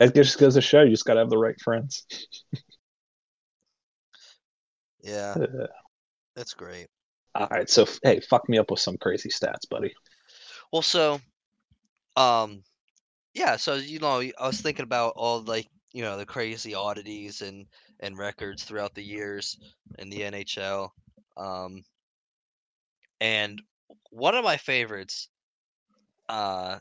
[0.01, 2.05] It just goes to show you just got to have the right friends.
[5.03, 5.67] yeah, Uh,
[6.37, 6.89] that's great.
[7.35, 9.95] all right, so hey, fuck me up with some crazy stats, buddy.
[10.73, 11.21] Well, so,
[12.17, 12.63] um,
[13.35, 17.43] yeah, so you know, I was thinking about all like you know the crazy oddities
[17.43, 17.67] and
[18.01, 19.59] and records throughout the years
[19.99, 20.91] in the NHL,
[21.37, 21.83] um,
[23.21, 23.61] and
[24.11, 25.29] one of my favorites,
[26.29, 26.79] uh,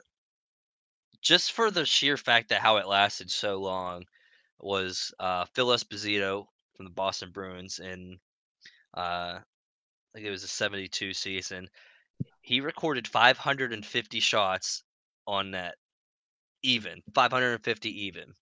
[1.22, 4.04] just for the sheer fact that how it lasted so long,
[4.60, 8.20] was uh, Phil Esposito from the Boston Bruins in,
[8.93, 9.41] uh, I
[10.13, 11.69] think it was a '72 season.
[12.41, 14.84] He recorded 550 shots
[15.25, 15.75] on net,
[16.62, 18.34] even 550 even,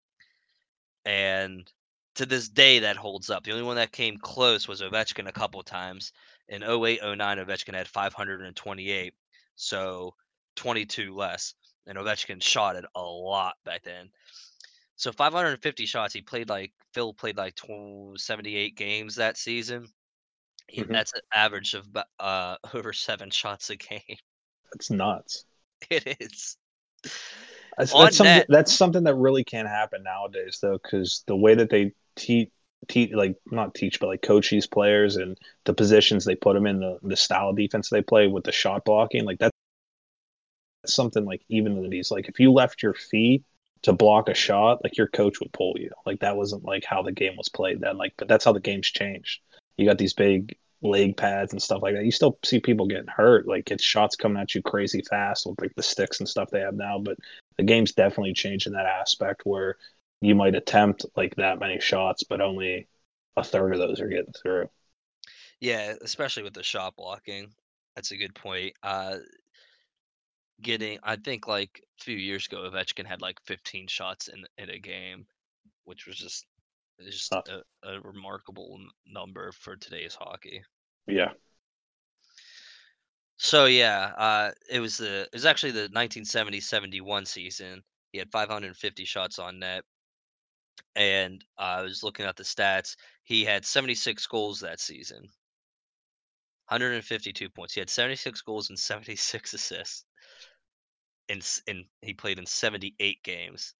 [1.05, 1.71] and
[2.15, 3.43] to this day that holds up.
[3.43, 6.11] The only one that came close was Ovechkin a couple times.
[6.49, 9.13] In 08 09, Ovechkin had 528,
[9.55, 10.13] so
[10.55, 11.53] 22 less.
[11.87, 14.09] And Ovechkin shot it a lot back then.
[14.97, 16.13] So 550 shots.
[16.13, 19.87] He played like Phil played like 20, 78 games that season.
[20.71, 20.89] He, Mhm.
[20.89, 21.85] That's an average of
[22.19, 24.01] uh, over seven shots a game.
[24.73, 25.45] That's nuts.
[25.89, 26.57] It is.
[27.77, 28.33] That's, that's something.
[28.35, 28.45] net.
[28.47, 32.49] That's something that really can't happen nowadays, though, because the way that they teach,
[32.87, 36.67] teach, like not teach, but like coach these players and the positions they put them
[36.67, 39.51] in, the the style of defense they play with the shot blocking, like that-
[40.83, 43.43] that's something like even in these, like if you left your feet
[43.83, 45.89] to block a shot, like your coach would pull you.
[46.05, 47.97] Like that wasn't like how the game was played then.
[47.97, 49.41] Like, but that's how the game's changed.
[49.81, 52.05] You got these big leg pads and stuff like that.
[52.05, 53.47] You still see people getting hurt.
[53.47, 56.61] Like it's shots coming at you crazy fast with like the sticks and stuff they
[56.61, 56.99] have now.
[56.99, 57.17] But
[57.57, 59.77] the game's definitely changed in that aspect where
[60.21, 62.87] you might attempt like that many shots, but only
[63.35, 64.69] a third of those are getting through.
[65.59, 67.53] Yeah, especially with the shot blocking.
[67.95, 68.73] That's a good point.
[68.81, 69.17] Uh,
[70.61, 74.69] getting, I think like a few years ago, Ovechkin had like 15 shots in in
[74.69, 75.25] a game,
[75.85, 76.45] which was just
[77.05, 77.43] it's just Huh.
[77.47, 80.63] a, a remarkable number for today's hockey.
[81.07, 81.33] Yeah.
[83.37, 87.83] So yeah, uh, it was the it was actually the 1970-71 season.
[88.11, 89.83] He had 550 shots on net,
[90.95, 92.95] and uh, I was looking at the stats.
[93.23, 95.29] He had 76 goals that season,
[96.67, 97.73] 152 points.
[97.73, 100.05] He had 76 goals and 76 assists.
[101.29, 103.73] and in he played in 78 games.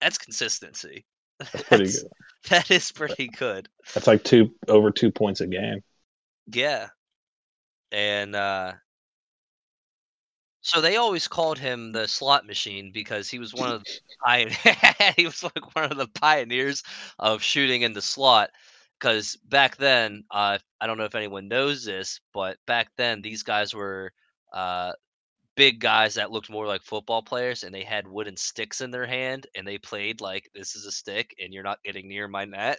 [0.00, 1.04] That's consistency.
[1.52, 2.12] That's pretty That's- good.
[2.50, 3.68] That is pretty good.
[3.92, 5.82] That's like two over two points a game.
[6.46, 6.88] Yeah.
[7.90, 8.74] And uh
[10.60, 14.56] so they always called him the slot machine because he was one of the pioneers.
[15.16, 16.82] he was like one of the pioneers
[17.18, 18.50] of shooting in the slot.
[18.98, 23.42] Because back then, uh, I don't know if anyone knows this, but back then these
[23.42, 24.12] guys were
[24.52, 24.92] uh,
[25.56, 29.06] big guys that looked more like football players, and they had wooden sticks in their
[29.06, 32.44] hand, and they played like this is a stick, and you're not getting near my
[32.44, 32.78] net.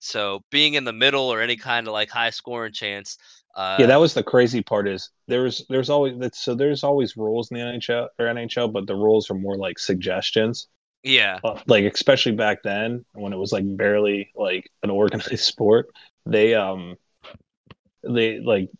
[0.00, 3.18] So being in the middle or any kind of like high scoring chance.
[3.54, 4.88] Uh, yeah, that was the crazy part.
[4.88, 8.96] Is there's there's always so there's always rules in the NHL or NHL, but the
[8.96, 10.68] rules are more like suggestions.
[11.04, 11.38] yeah.
[11.44, 15.88] Uh, like especially back then when it was like barely like an organized sport
[16.26, 16.96] they um
[18.02, 18.70] they like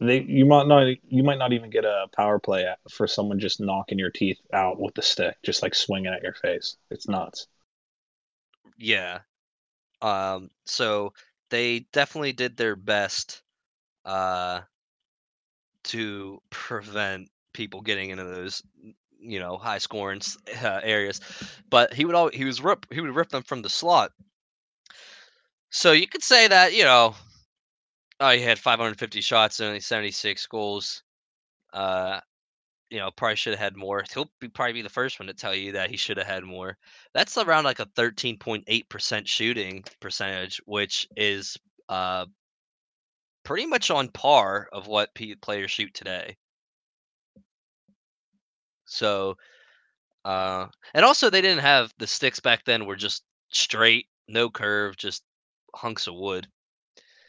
[0.00, 3.60] they you might not you might not even get a power play for someone just
[3.60, 7.46] knocking your teeth out with the stick just like swinging at your face it's nuts
[8.78, 9.20] Yeah.
[10.02, 11.12] Um, so
[11.50, 13.42] they definitely did their best
[14.04, 14.60] uh,
[15.84, 18.62] to prevent people getting into those,
[19.20, 20.20] you know, high scoring
[20.62, 21.20] uh, areas.
[21.70, 24.12] But he would always he was rip he would rip them from the slot.
[25.70, 27.14] So you could say that you know,
[28.20, 31.02] oh, he had 550 shots and only 76 goals.
[31.72, 32.20] Uh,
[32.90, 34.04] you know, probably should have had more.
[34.12, 36.44] He'll be, probably be the first one to tell you that he should have had
[36.44, 36.78] more.
[37.14, 41.56] That's around like a 13.8% shooting percentage, which is
[41.88, 42.26] uh
[43.44, 46.36] pretty much on par of what P- players shoot today.
[48.86, 49.36] So,
[50.24, 54.96] uh, and also they didn't have the sticks back then were just straight, no curve,
[54.96, 55.24] just
[55.74, 56.48] hunks of wood.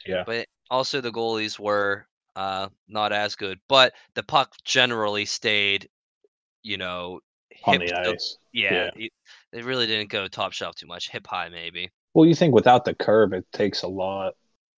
[0.06, 0.24] Yeah.
[0.26, 2.06] But also the goalies were
[2.36, 5.88] uh not as good, but the puck generally stayed,
[6.62, 7.20] you know,
[7.64, 8.90] on the to- ice yeah, Yeah.
[8.96, 9.08] y-
[9.52, 11.10] they really didn't go top shelf too much.
[11.10, 11.90] Hip high maybe.
[12.14, 14.34] well you think without the curve it takes a lot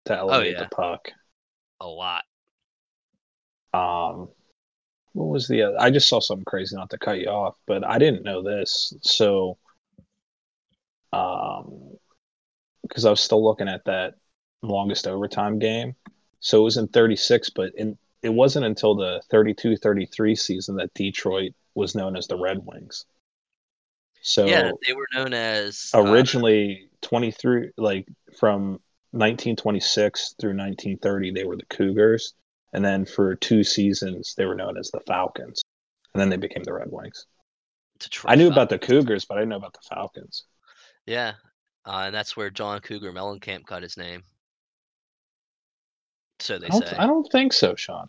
[0.07, 0.64] to elevate yeah.
[0.64, 1.11] the puck.
[1.80, 2.24] A lot.
[3.74, 4.28] Um,
[5.12, 5.76] what was the other?
[5.80, 6.74] I just saw something crazy.
[6.76, 8.95] Not to cut you off, but I didn't know this.
[9.03, 9.59] So,
[11.12, 11.97] um,
[12.82, 14.14] because I was still looking at that
[14.62, 15.94] longest overtime game.
[16.40, 21.52] So it was in 36, but in it wasn't until the 32-33 season that Detroit
[21.74, 23.04] was known as the Red Wings.
[24.22, 28.80] So yeah, they were known as uh, originally 23 like from
[29.12, 32.34] 1926 through 1930 they were the Cougars
[32.72, 35.62] and then for two seasons they were known as the Falcons
[36.12, 37.26] and then they became the Red Wings.
[38.00, 40.44] Detroit I knew about the Cougars but I didn't know about the Falcons.
[41.06, 41.34] Yeah,
[41.86, 44.24] uh, and that's where John Cougar Mellencamp got his name.
[46.41, 46.97] So they I say.
[46.99, 48.09] I don't think so, Sean.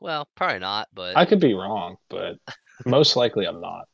[0.00, 2.36] Well, probably not, but I could be wrong, but
[2.86, 3.88] most likely I'm not.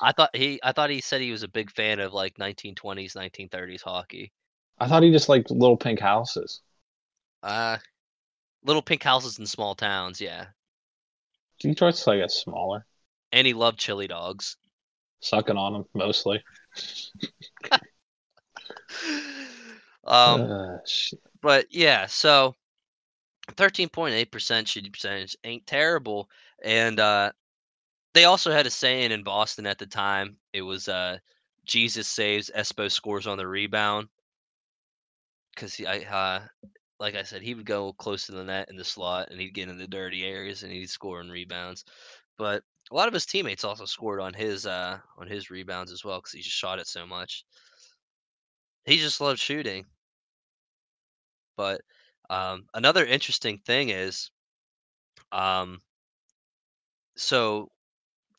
[0.00, 3.14] I thought he I thought he said he was a big fan of like 1920s,
[3.14, 4.32] 1930s hockey.
[4.80, 6.62] I thought he just liked little pink houses.
[7.42, 7.78] Uh
[8.64, 10.48] little pink houses in small towns, yeah.
[11.60, 12.84] Detroit's like a smaller,
[13.32, 14.58] And he loved chili dogs.
[15.20, 16.42] sucking on them mostly.
[20.04, 20.78] um Uh,
[21.42, 22.54] but yeah, so
[23.54, 26.28] 13.8% shooting percentage ain't terrible.
[26.62, 27.32] And uh
[28.14, 30.36] they also had a saying in Boston at the time.
[30.52, 31.18] It was uh
[31.64, 34.08] Jesus saves, Espo scores on the rebound.
[35.56, 36.46] Cause he, I, uh,
[36.98, 39.54] like I said, he would go close to the net in the slot, and he'd
[39.54, 41.84] get in the dirty areas, and he'd score on rebounds.
[42.38, 46.04] But a lot of his teammates also scored on his uh on his rebounds as
[46.04, 47.44] well, because he just shot it so much.
[48.84, 49.84] He just loved shooting.
[51.56, 51.82] But
[52.30, 54.30] um, another interesting thing is,
[55.32, 55.82] um,
[57.16, 57.70] so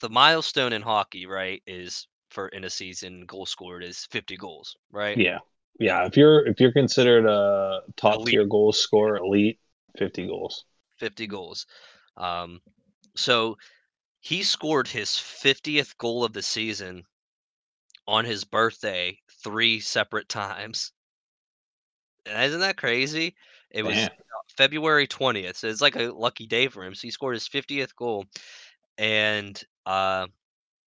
[0.02, 4.76] the milestone in hockey, right, is for in a season goal scored is 50 goals,
[4.92, 5.22] right?
[5.22, 5.40] yeah,
[5.80, 6.06] yeah.
[6.06, 8.28] If you're if you're considered a top Elite.
[8.28, 9.60] tier goal scorer, elite,
[9.98, 10.66] fifty goals.
[10.98, 11.66] 50 goals.
[12.18, 12.62] Um,
[13.16, 13.58] so
[14.22, 17.06] he scored his 50th goal of the season
[18.08, 20.92] on his birthday three separate times.
[22.26, 23.36] And isn't that crazy?
[23.72, 24.09] It was Damn.
[24.57, 25.57] February 20th.
[25.57, 26.95] So it's like a lucky day for him.
[26.95, 28.26] So he scored his 50th goal.
[28.97, 30.28] And uh,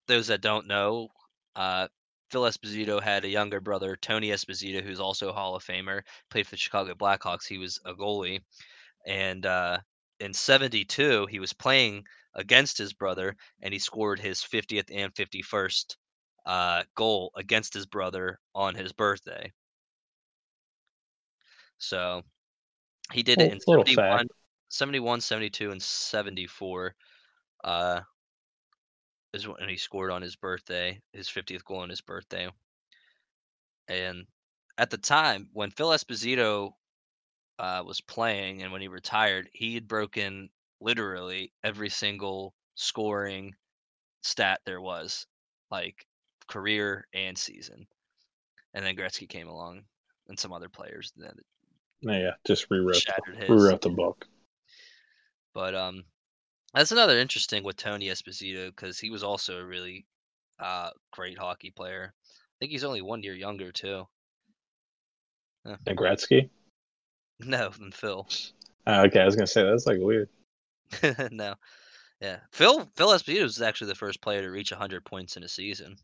[0.07, 1.09] those that don't know,
[1.57, 1.89] uh,
[2.31, 6.47] Phil Esposito had a younger brother, Tony Esposito, who's also a Hall of Famer, played
[6.47, 7.47] for the Chicago Blackhawks.
[7.47, 8.41] He was a goalie.
[9.07, 9.79] And uh,
[10.21, 12.05] in 72, he was playing
[12.35, 15.97] against his brother, and he scored his 50th and 51st
[16.47, 19.53] uh, goal against his brother on his birthday.
[21.79, 22.23] So
[23.13, 24.29] he did it in Little- little 71,
[24.69, 26.95] 71, 72, and 74.
[27.63, 28.01] Uh,
[29.33, 32.49] is when he scored on his birthday, his 50th goal on his birthday.
[33.89, 34.27] And
[34.79, 36.73] at the time, when Phil Esposito
[37.59, 40.49] uh, was playing and when he retired, he had broken
[40.81, 43.55] literally every single scoring
[44.23, 45.27] stat there was,
[45.71, 46.07] like
[46.49, 47.87] career and season.
[48.75, 49.83] And then Gretzky came along
[50.29, 51.35] and some other players that
[52.03, 53.05] Yeah, yeah, just rewrote
[53.37, 53.49] his.
[53.49, 54.27] rewrote the book.
[55.55, 56.05] But um,
[56.75, 60.07] that's another interesting with Tony Esposito because he was also a really
[60.59, 62.15] uh great hockey player.
[62.23, 64.07] I think he's only one year younger too.
[65.65, 66.51] And Gretzky.
[67.43, 68.29] No, than Phil.
[68.87, 70.29] Uh, okay, I was gonna say that's like weird.
[71.31, 71.55] no,
[72.21, 75.49] yeah, Phil Phil Esposito was actually the first player to reach 100 points in a
[75.49, 75.97] season.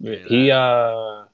[0.00, 1.24] He uh,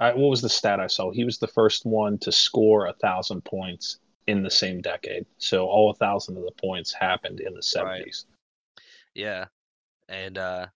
[0.00, 1.10] I, what was the stat I saw?
[1.10, 5.26] He was the first one to score a thousand points in the same decade.
[5.38, 7.64] So all a thousand of the points happened in the Right.
[7.64, 8.26] seventies.
[9.14, 9.46] Yeah,
[10.08, 10.66] and uh,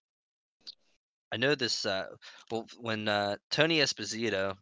[1.30, 1.86] I know this.
[1.86, 2.06] Uh,
[2.50, 4.56] well, when uh, Tony Esposito,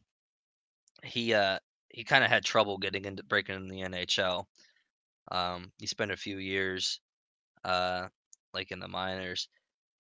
[1.03, 1.59] he uh,
[1.89, 4.45] he kind of had trouble getting into breaking in the NHL.
[5.33, 7.01] Um, he spent a few years,
[7.65, 8.09] uh,
[8.53, 9.49] like in the minors,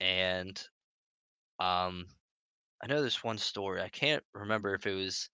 [0.00, 0.60] and
[1.58, 2.06] um,
[2.82, 3.80] I know this one story.
[3.82, 5.28] I can't remember if it was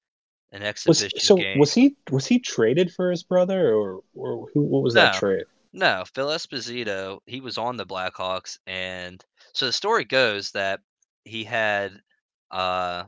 [0.53, 1.45] an Was exhibition so game.
[1.55, 4.63] was he was he traded for his brother or or who?
[4.63, 5.13] What was that No.
[5.13, 5.45] trade?
[5.73, 9.23] No, Phil Esposito, he was on the Blackhawks, and
[9.53, 10.81] so the story goes that
[11.25, 12.03] he had
[12.51, 13.05] uh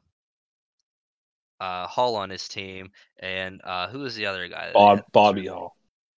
[1.61, 4.75] uh Hull on his team, and uh who was the other guy?
[4.75, 5.03] Bob?
[5.13, 5.77] Bobby Hull,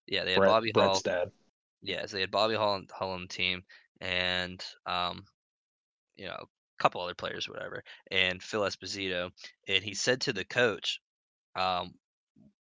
[0.08, 0.94] Yeah, they had Brett, Bobby Hull.
[0.94, 1.32] Brett's dad.
[1.82, 3.64] Yeah, so they had Bobby Hull, Hull on the team,
[4.02, 5.26] and um,
[6.18, 6.50] you know,
[6.80, 9.32] couple other players, whatever, and Phil Esposito,
[9.68, 11.00] and he said to the coach,
[11.56, 11.94] um,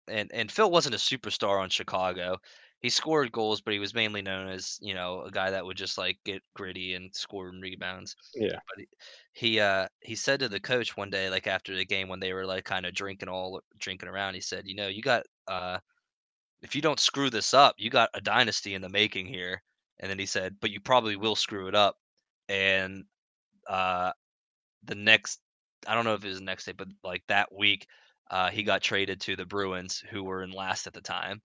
[0.07, 2.37] and and Phil wasn't a superstar on Chicago.
[2.79, 5.77] He scored goals, but he was mainly known as you know a guy that would
[5.77, 8.15] just like get gritty and score and rebounds.
[8.35, 8.59] Yeah.
[8.67, 8.87] But he,
[9.33, 12.33] he uh he said to the coach one day, like after the game when they
[12.33, 15.79] were like kind of drinking all drinking around, he said, you know, you got uh
[16.61, 19.63] if you don't screw this up, you got a dynasty in the making here.
[19.99, 21.97] And then he said, but you probably will screw it up.
[22.49, 23.05] And
[23.67, 24.11] uh,
[24.83, 25.39] the next,
[25.87, 27.87] I don't know if it was the next day, but like that week,
[28.29, 31.41] uh, he got traded to the Bruins, who were in last at the time.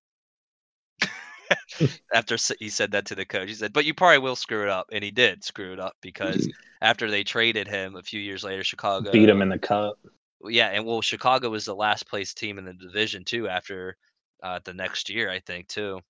[2.14, 4.68] after he said that to the coach, he said, "But you probably will screw it
[4.68, 6.48] up," and he did screw it up because
[6.80, 9.98] after they traded him a few years later, Chicago beat him in the cup.
[10.44, 13.96] Yeah, and well, Chicago was the last place team in the division too after
[14.42, 16.00] uh, the next year, I think too,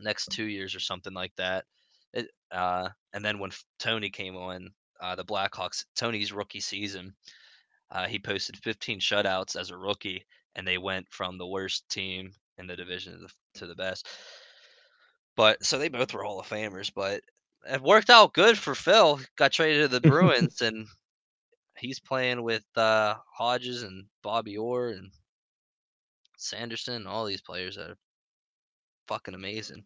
[0.00, 1.64] next two years or something like that.
[2.12, 4.70] It, uh, and then when Tony came on,
[5.00, 7.14] uh, the Blackhawks, Tony's rookie season,
[7.90, 10.24] uh, he posted 15 shutouts as a rookie,
[10.54, 14.08] and they went from the worst team in the division to the best.
[15.36, 17.20] But so they both were Hall of Famers, but
[17.70, 19.20] it worked out good for Phil.
[19.36, 20.86] Got traded to the Bruins, and
[21.76, 25.10] he's playing with uh, Hodges and Bobby Orr and
[26.38, 27.98] Sanderson, all these players that are
[29.08, 29.84] fucking amazing.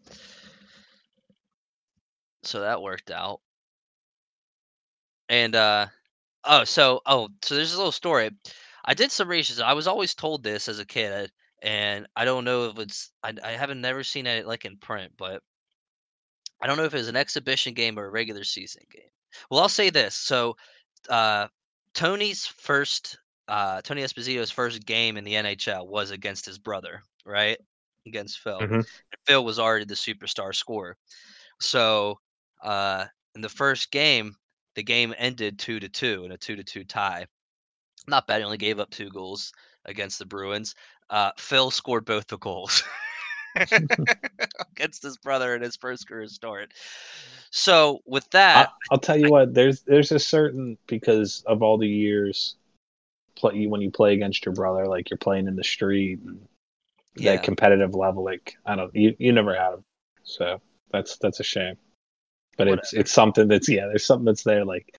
[2.43, 3.41] So that worked out.
[5.31, 5.87] And uh
[6.45, 8.31] oh, so oh, so there's a little story.
[8.85, 9.61] I did some research.
[9.65, 13.35] I was always told this as a kid, and I don't know if it's I,
[13.45, 15.43] I haven't never seen it like in print, but
[16.61, 19.11] I don't know if it was an exhibition game or a regular season game.
[19.51, 20.15] Well, I'll say this.
[20.15, 20.57] So,
[21.09, 21.49] uh,
[21.95, 23.19] Tony's first,
[23.49, 27.59] uh, Tony Esposito's first game in the NHL was against his brother, right?
[28.07, 28.67] Against Phil.
[28.67, 28.85] Mhm.
[29.27, 30.97] Phil was already the superstar scorer.
[31.61, 32.21] So,
[32.63, 34.37] uh, in the first game,
[34.81, 37.27] the game ended two to two in a two to two tie.
[38.09, 38.39] Not bad.
[38.39, 39.53] He only gave up two goals
[39.85, 40.75] against the Bruins.
[41.11, 42.83] Uh, Phil scored both the goals
[44.75, 46.73] against his brother in his first career start.
[47.51, 49.53] So with that, I'll tell you what.
[49.53, 52.57] There's there's a certain because of all the years
[53.37, 56.41] play when you play against your brother, like you're playing in the street, and
[57.17, 58.25] yeah, that competitive level.
[58.25, 59.85] Like I don't, you you never had him,
[60.23, 61.77] so that's that's a shame.
[62.61, 64.65] But it's it's something that's yeah, there's something that's there.
[64.65, 64.95] Like,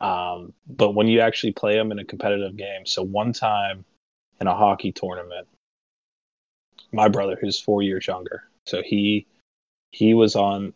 [0.00, 3.84] um, but when you actually play them in a competitive game, so one time
[4.40, 5.46] in a hockey tournament,
[6.92, 9.26] my brother, who's four years younger, so he
[9.90, 10.72] he was on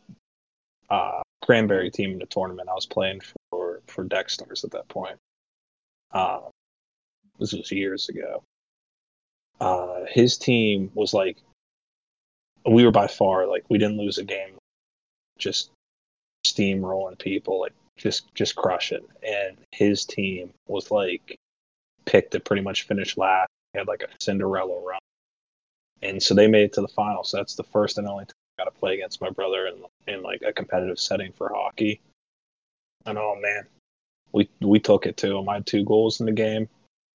[0.90, 2.68] uh cranberry team in the tournament.
[2.68, 5.16] I was playing for for Deck Stars at that point.
[6.12, 6.50] Um,
[7.38, 8.42] this was years ago.
[9.60, 11.38] Uh, his team was like,
[12.66, 14.56] we were by far like we didn't lose a game,
[15.38, 15.70] just
[16.46, 19.04] steamrolling people, like just just crushing.
[19.26, 21.36] And his team was like
[22.06, 23.48] picked to pretty much finish last.
[23.72, 24.98] He had like a Cinderella run,
[26.02, 27.24] and so they made it to the final.
[27.24, 30.14] So that's the first and only time I got to play against my brother in
[30.14, 32.00] in like a competitive setting for hockey.
[33.06, 33.66] And oh man,
[34.32, 35.48] we we took it to him.
[35.48, 36.68] I had two goals in the game.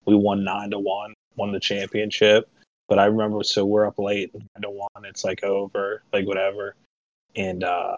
[0.06, 2.50] We won nine to one, won the championship.
[2.90, 5.06] But I remember, so we're up late, nine to one.
[5.06, 6.76] It's like over, like whatever.
[7.36, 7.98] And uh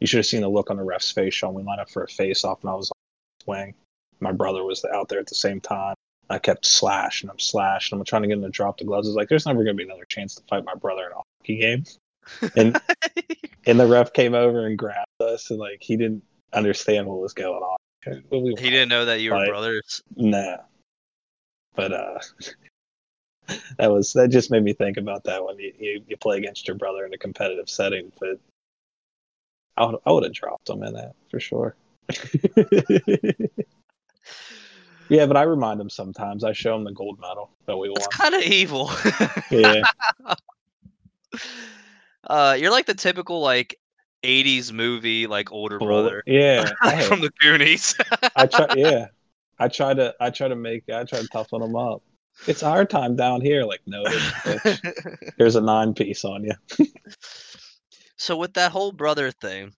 [0.00, 1.34] you should have seen the look on the ref's face.
[1.34, 2.96] Sean, we lined up for a face off, and I was on
[3.38, 3.74] the swing.
[4.20, 5.94] My brother was out there at the same time.
[6.28, 8.00] I kept slashing him, slashing him.
[8.00, 9.06] I'm trying to get him to drop the gloves.
[9.06, 11.12] I was like, "There's never going to be another chance to fight my brother in
[11.12, 11.84] a hockey game."
[12.56, 12.80] And
[13.66, 17.32] and the ref came over and grabbed us, and like he didn't understand what was
[17.34, 17.76] going on.
[18.30, 20.02] We he didn't know that you were Like- brothers.
[20.16, 20.58] Nah.
[21.74, 22.18] But uh
[23.78, 26.66] that was that just made me think about that when you, you, you play against
[26.66, 28.12] your brother in a competitive setting.
[28.18, 28.38] But
[29.76, 31.76] I would, I would have dropped him in that for sure.
[35.08, 36.44] yeah, but I remind him sometimes.
[36.44, 37.98] I show him the gold medal that we won.
[38.00, 38.90] That's kind of evil.
[39.50, 39.84] Yeah,
[42.28, 43.78] uh, you're like the typical like
[44.24, 47.94] '80s movie like older brother Yeah, hey, from the Goonies.
[48.34, 48.74] I try.
[48.74, 49.06] Yeah,
[49.58, 50.14] I try to.
[50.20, 50.88] I try to make.
[50.88, 52.02] I try to toughen him up.
[52.46, 53.62] It's our time down here.
[53.64, 55.32] Like, no, bitch.
[55.38, 56.52] here's a nine piece on you.
[58.16, 59.74] So with that whole brother thing,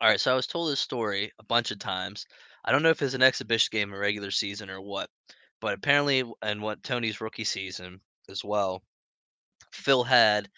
[0.00, 0.20] all right.
[0.20, 2.26] So I was told this story a bunch of times.
[2.64, 5.10] I don't know if it's an exhibition game or regular season or what,
[5.60, 8.82] but apparently, in what Tony's rookie season as well,
[9.72, 10.50] Phil had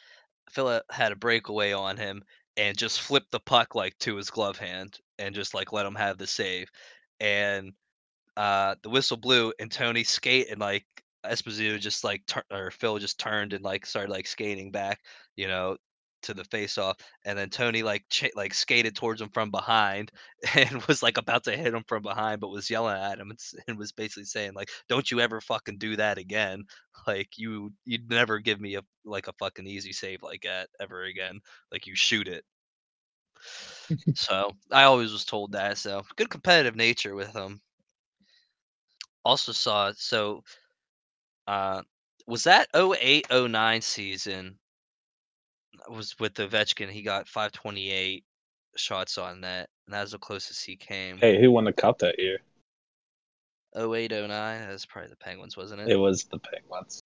[0.50, 2.24] Phil had a breakaway on him
[2.56, 5.96] and just flipped the puck like to his glove hand and just like let him
[5.96, 6.70] have the save,
[7.20, 7.72] and
[8.36, 10.86] uh the whistle blew and Tony skate and like
[11.24, 15.00] Esposito just like tur- or Phil just turned and like started like skating back,
[15.36, 15.76] you know,
[16.26, 20.12] to the face off, and then Tony like ch- like skated towards him from behind
[20.54, 23.40] and was like about to hit him from behind, but was yelling at him and,
[23.68, 26.64] and was basically saying like, "Don't you ever fucking do that again?
[27.06, 31.04] Like you you'd never give me a like a fucking easy save like that ever
[31.04, 31.40] again.
[31.70, 32.44] Like you shoot it."
[34.14, 35.78] so I always was told that.
[35.78, 37.60] So good competitive nature with him.
[39.24, 40.42] Also saw so
[41.46, 41.82] uh
[42.26, 44.58] was that 08 09 season
[45.90, 46.90] was with Ovechkin.
[46.90, 48.24] He got 528
[48.76, 51.18] shots on net, and that was the closest he came.
[51.18, 52.38] Hey, who won the cup that year?
[53.76, 54.28] 08, 09.
[54.28, 55.88] That was probably the Penguins, wasn't it?
[55.88, 57.02] It was the Penguins.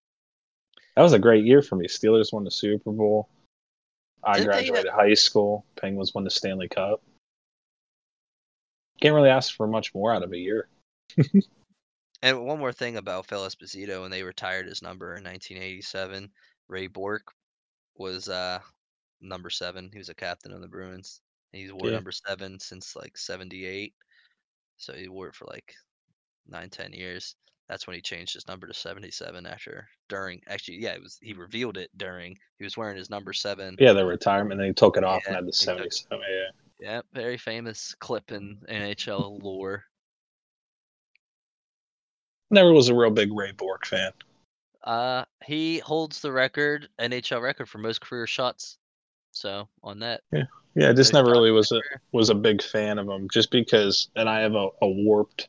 [0.97, 1.87] That was a great year for me.
[1.87, 3.29] Steelers won the Super Bowl.
[4.23, 5.65] I Did graduated high school.
[5.81, 7.03] Penguins won the Stanley Cup.
[9.01, 10.69] Can't really ask for much more out of a year.
[12.23, 16.31] And one more thing about Phil Esposito, when they retired his number in 1987,
[16.69, 17.33] Ray Bourque
[17.97, 18.59] was uh,
[19.21, 19.91] number seven.
[19.93, 21.21] He was a captain of the Bruins.
[21.53, 21.95] He's wore Yeah.
[21.97, 23.93] number seven since like 78.
[24.77, 25.75] So he wore it for like
[26.49, 27.37] nine, ten years.
[27.69, 31.35] That's when he changed his number to 77 after, during, actually, yeah, it was, he
[31.35, 33.77] revealed it during, he was wearing his number seven.
[33.79, 34.53] Yeah, the retirement.
[34.55, 35.51] and then he took it off Yeah, and had the they
[35.83, 36.25] took- 77.
[36.29, 36.51] Yeah.
[36.81, 39.85] Yeah, very famous clip in NHL lore.
[42.51, 44.13] Never was a real big Ray Bourque fan.
[44.85, 48.79] Uh, he holds the record, NHL record for most career shots.
[49.33, 50.23] So on that,
[50.75, 51.81] Yeah, I just never really was a
[52.13, 54.09] was a big fan of him, just because.
[54.17, 55.49] And I have a, a warped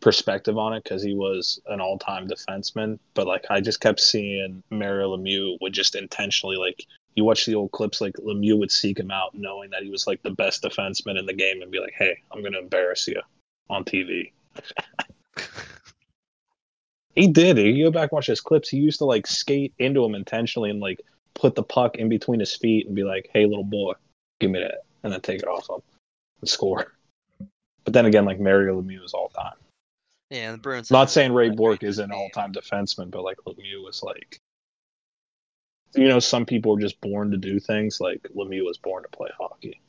[0.00, 2.98] perspective on it because he was an all time defenseman.
[3.14, 6.86] But like, I just kept seeing Mario Lemieux would just intentionally like.
[7.14, 10.06] You watch the old clips, like Lemieux would seek him out, knowing that he was
[10.06, 13.08] like the best defenseman in the game, and be like, "Hey, I'm going to embarrass
[13.08, 13.22] you
[13.70, 14.32] on TV."
[17.16, 17.56] He did.
[17.56, 18.68] You go back and watch his clips.
[18.68, 21.00] He used to like skate into him intentionally and like
[21.34, 23.94] put the puck in between his feet and be like, "Hey, little boy,
[24.38, 25.82] give me that," and then take it off him
[26.40, 26.92] and score.
[27.84, 29.54] But then again, like Mario Lemieux is all time.
[30.30, 30.90] yeah, the Bruins.
[30.90, 34.38] Not saying Ray Bourque is an all time defenseman, but like Lemieux was like,
[35.94, 38.00] you know, some people are just born to do things.
[38.00, 39.80] Like Lemieux was born to play hockey.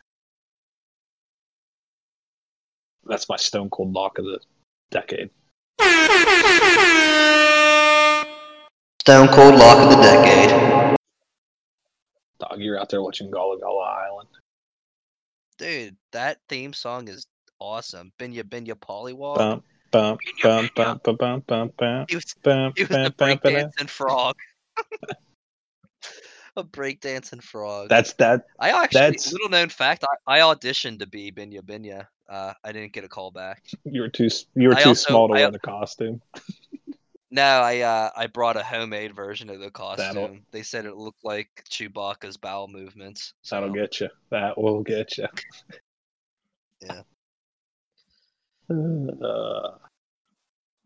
[3.05, 4.39] That's my stone cold lock of the
[4.91, 5.29] decade.
[9.07, 10.97] Stone Cold Lock of the Decade.
[12.39, 14.27] Dog, you're out there watching Gullah Gullah Island.
[15.57, 17.25] Dude, that theme song is
[17.57, 18.11] awesome.
[18.19, 19.37] Binyah Binyah Polliwog.
[19.37, 23.17] Bump, bump, bump, bump, bump, bump, bump, bump, He was, bump, he was a bump,
[23.17, 23.55] bump, bump.
[23.55, 24.35] breakdancing frog.
[26.57, 27.87] a breakdancing frog.
[27.89, 28.45] That's that.
[28.59, 32.07] I actually, that's- little known fact, I, I auditioned to be Binyah Binyah.
[32.29, 33.63] Uh, I didn't get a call back.
[33.85, 34.27] You were too.
[34.55, 36.21] You were I too also- small to I- wear the costume.
[37.29, 40.05] No, I uh, I brought a homemade version of the costume.
[40.15, 43.33] That'll- They said it looked like Chewbacca's bowel movements.
[43.51, 44.07] That'll get you.
[44.31, 45.27] That will get you.
[46.81, 47.01] Yeah.
[48.71, 49.77] Uh,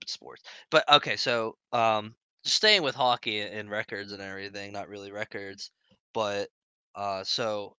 [0.08, 0.42] sports.
[0.72, 5.72] But okay, so um staying with hockey and records and everything, not really records,
[6.14, 6.50] but
[6.96, 7.76] uh so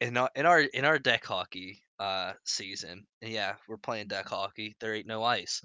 [0.00, 4.76] in our in our in our deck hockey uh season, yeah, we're playing deck hockey.
[4.80, 5.62] There ain't no ice.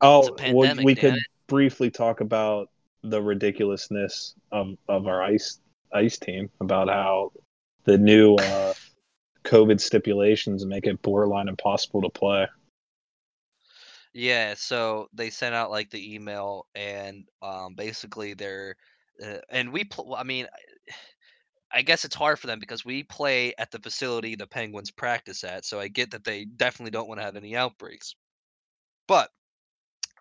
[0.00, 2.70] oh, a well, we could briefly talk about
[3.02, 5.60] the ridiculousness of, of our ice
[5.92, 7.32] ice team about how
[7.84, 8.74] the new uh,
[9.44, 12.46] COVID stipulations make it borderline impossible to play.
[14.18, 18.74] Yeah, so they sent out like the email and um basically they're
[19.24, 20.48] uh, and we pl- I mean
[21.70, 25.44] I guess it's hard for them because we play at the facility the Penguins practice
[25.44, 28.16] at, so I get that they definitely don't want to have any outbreaks.
[29.06, 29.30] But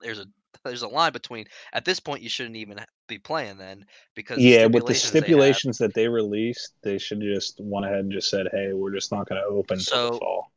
[0.04, 0.26] there's a
[0.64, 3.84] there's a line between at this point you shouldn't even be playing then
[4.14, 8.02] because Yeah, with the stipulations they have- that they released, they should just went ahead
[8.02, 10.52] and just said, "Hey, we're just not going to open until So- the fall."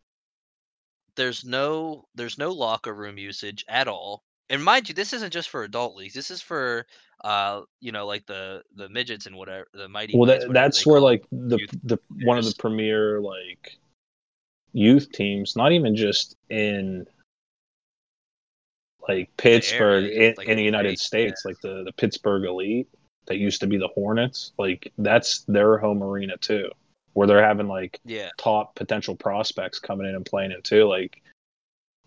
[1.21, 4.23] There's no there's no locker room usage at all.
[4.49, 6.15] And mind you, this isn't just for adult leagues.
[6.15, 6.87] This is for
[7.23, 10.17] uh you know like the the midgets and whatever the mighty.
[10.17, 13.79] Well, that, that's where like the the one of the premier like
[14.73, 17.07] youth teams, not even just in
[19.07, 22.89] like Pittsburgh in, like in the United state, States, like the the Pittsburgh Elite
[23.27, 26.71] that used to be the Hornets, like that's their home arena too,
[27.13, 30.85] where they're having like Yeah, top potential prospects coming in and playing it too.
[30.89, 31.23] Like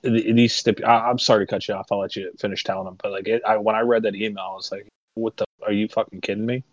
[0.01, 0.79] these stip.
[0.85, 1.87] I, I'm sorry to cut you off.
[1.91, 2.97] I'll let you finish telling them.
[3.01, 5.45] But like, it, I, when I read that email, I was like, "What the?
[5.65, 6.63] Are you fucking kidding me?"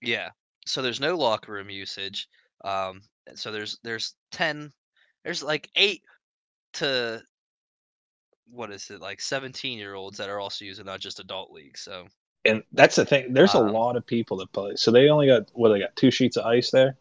[0.00, 0.30] yeah.
[0.66, 2.28] So there's no locker room usage.
[2.64, 3.02] Um,
[3.34, 4.72] so there's there's ten,
[5.24, 6.02] there's like eight
[6.74, 7.22] to
[8.50, 11.80] what is it like 17 year olds that are also using not just adult leagues.
[11.80, 12.06] So
[12.44, 13.32] And that's the thing.
[13.32, 14.76] There's a lot of people that play.
[14.76, 16.96] So they only got what they got two sheets of ice there,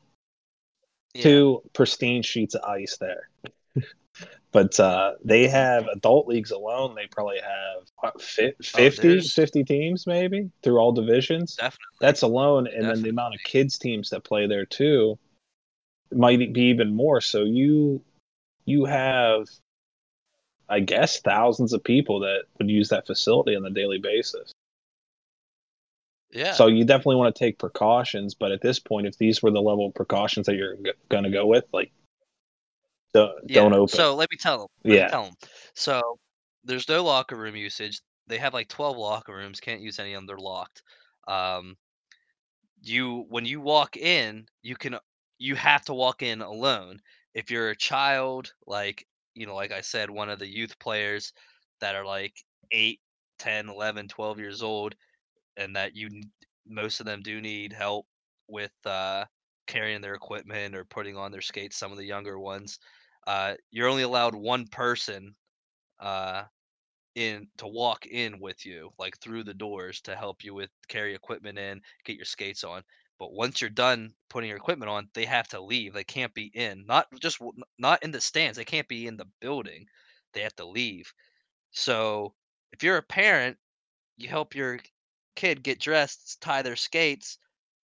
[1.13, 1.23] yeah.
[1.23, 3.29] two pristine sheets of ice there.
[4.51, 6.95] but uh, they have adult leagues alone.
[6.95, 11.55] They probably have what, 50, there's- 50 teams maybe through all divisions.
[11.55, 11.97] definitely.
[12.01, 15.17] That's alone, and then the amount of kids teams that play there too
[16.13, 17.21] might be even more.
[17.21, 18.01] So you
[18.65, 19.47] you have,
[20.69, 24.51] I guess, thousands of people that would use that facility on a daily basis.
[26.31, 26.51] Yeah.
[26.53, 29.61] So you definitely want to take precautions, but at this point, if these were the
[29.61, 31.91] level of precautions that you're g- going to go with, like,
[33.13, 33.61] don't, Yeah.
[33.61, 33.95] don't open.
[33.95, 34.67] So let me tell them.
[34.83, 35.03] Let Yeah.
[35.05, 35.33] me tell them.
[35.73, 36.19] So
[36.63, 38.01] there's no locker room usage.
[38.27, 39.59] They have like 12 locker rooms.
[39.59, 40.25] Can't use any of them.
[40.27, 40.83] They're locked.
[41.27, 41.77] Um,
[42.81, 44.97] you when you walk in, you can
[45.39, 47.01] you have to walk in alone.
[47.33, 51.31] If you're a child, like you know, like I said, one of the youth players
[51.79, 52.33] that are like
[52.71, 52.99] 8,
[53.39, 54.95] 10, 11, 12 years old,
[55.57, 56.09] and that you
[56.67, 58.05] most of them do need help
[58.47, 59.25] with uh,
[59.67, 61.77] carrying their equipment or putting on their skates.
[61.77, 62.79] Some of the younger ones,
[63.25, 65.35] uh, you're only allowed one person
[65.99, 66.43] uh,
[67.15, 71.15] in to walk in with you, like through the doors to help you with carry
[71.15, 72.83] equipment in, get your skates on.
[73.19, 75.93] But once you're done putting your equipment on, they have to leave.
[75.93, 76.85] They can't be in.
[76.85, 77.39] Not just
[77.79, 78.57] not in the stands.
[78.57, 79.87] They can't be in the building.
[80.33, 81.11] They have to leave.
[81.71, 82.35] So
[82.71, 83.57] if you're a parent,
[84.17, 84.79] you help your
[85.37, 87.37] kid get dressed, tie their skates,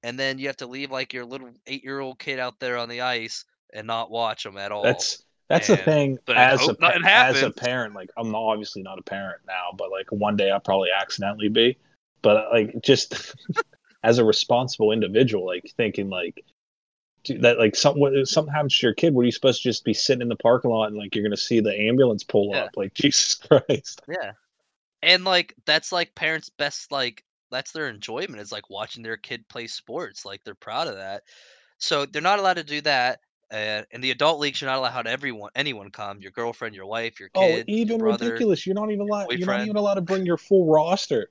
[0.01, 3.01] and then you have to leave like your little eight-year-old kid out there on the
[3.01, 4.81] ice and not watch them at all.
[4.81, 6.17] That's that's the thing.
[6.25, 6.75] but As a
[7.05, 10.59] as a parent, like I'm obviously not a parent now, but like one day I'll
[10.59, 11.77] probably accidentally be.
[12.23, 13.35] But like just
[14.03, 16.43] as a responsible individual, like thinking like
[17.25, 19.69] dude, that like something what- uh, something happens to your kid, were you supposed to
[19.69, 22.51] just be sitting in the parking lot and like you're gonna see the ambulance pull
[22.53, 22.63] Yeah.
[22.63, 22.77] up?
[22.77, 24.01] Like Jesus Christ.
[24.07, 24.31] Yeah.
[25.03, 29.47] And like that's like parents' best like that's their enjoyment is like watching their kid
[29.47, 30.25] play sports.
[30.25, 31.23] Like they're proud of that.
[31.77, 33.19] So they're not allowed to do that.
[33.51, 36.21] Uh, in the adult leagues, you're not allowed to everyone anyone come.
[36.21, 38.25] Your girlfriend, your wife, your Oh, kid, your even brother.
[38.25, 38.65] ridiculous.
[38.65, 39.31] You're not even allowed.
[39.33, 41.29] You're not even allowed to bring your full roster.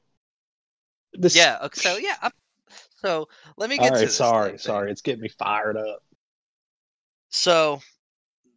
[1.15, 1.67] This, Yeah.
[1.73, 2.17] So yeah.
[2.21, 2.31] I'm,
[2.97, 4.91] so let me All get to this sorry, thing, sorry.
[4.91, 6.03] It's getting me fired up.
[7.31, 7.81] So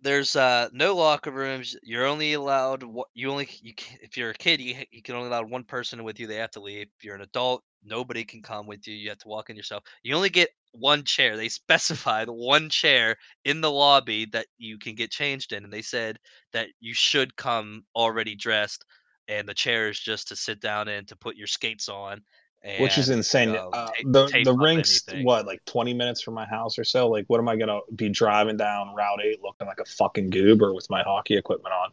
[0.04, 1.76] there's uh no locker rooms.
[1.84, 2.84] You're only allowed
[3.14, 6.20] you only you if you're a kid you you can only allow one person with
[6.20, 6.28] you.
[6.28, 6.88] They have to leave.
[6.98, 8.96] If you're an adult, nobody can come with you.
[8.96, 9.84] You have to walk in yourself.
[10.04, 11.38] You only get one chair.
[11.38, 15.82] They specified one chair in the lobby that you can get changed in, and they
[15.82, 16.18] said
[16.52, 18.86] that you should come already dressed,
[19.28, 22.22] and the chair is just to sit down in to put your skates on.
[22.80, 23.50] Which is and, insane.
[23.50, 25.26] um, uh, the tape the rink's anything.
[25.26, 27.10] what like twenty minutes from my house or so.
[27.10, 30.74] Like, what am I gonna be driving down Route Eight looking like a fucking goober
[30.74, 31.92] with my hockey equipment on?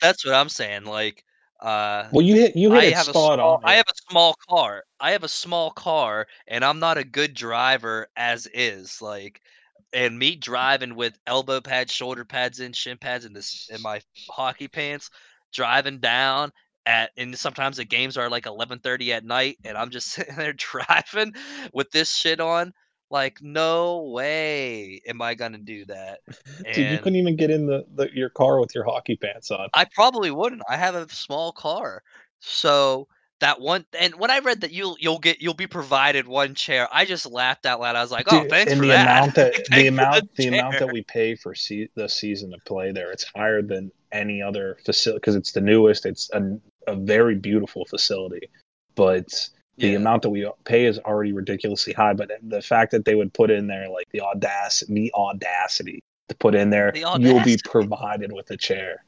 [0.00, 0.84] That's what I'm saying.
[0.84, 1.24] Like,
[1.60, 3.60] uh, Well, you hit you hit I it have a spot small, on.
[3.64, 4.84] I have a small car.
[4.98, 9.02] I have a small car, and I'm not a good driver as is.
[9.02, 9.42] Like,
[9.92, 14.00] and me driving with elbow pads, shoulder pads in, shin pads in this in my
[14.30, 15.10] hockey pants,
[15.52, 16.50] driving down
[16.86, 20.52] at and sometimes the games are like 11:30 at night, and I'm just sitting there
[20.54, 21.34] driving
[21.72, 22.72] with this shit on.
[23.10, 26.20] Like, no way am I gonna do that.
[26.72, 29.68] Dude, you couldn't even get in the, the your car with your hockey pants on.
[29.74, 30.62] I probably wouldn't.
[30.68, 32.02] I have a small car.
[32.40, 33.08] So
[33.40, 36.88] that one and when I read that you'll you'll get you'll be provided one chair,
[36.92, 37.96] I just laughed out loud.
[37.96, 40.44] I was like, "Oh, Dude, thanks and for the that." amount that the amount the
[40.44, 40.60] chair.
[40.60, 44.40] amount that we pay for se- the season to play there, it's higher than any
[44.40, 46.06] other facility because it's the newest.
[46.06, 46.40] It's a,
[46.86, 48.48] a very beautiful facility,
[48.94, 49.28] but
[49.78, 49.96] the Yeah.
[49.96, 52.12] amount that we pay is already ridiculously high.
[52.12, 56.36] But the fact that they would put in there like the audacity, the audacity to
[56.36, 59.04] put in there, The you'll be provided with a chair.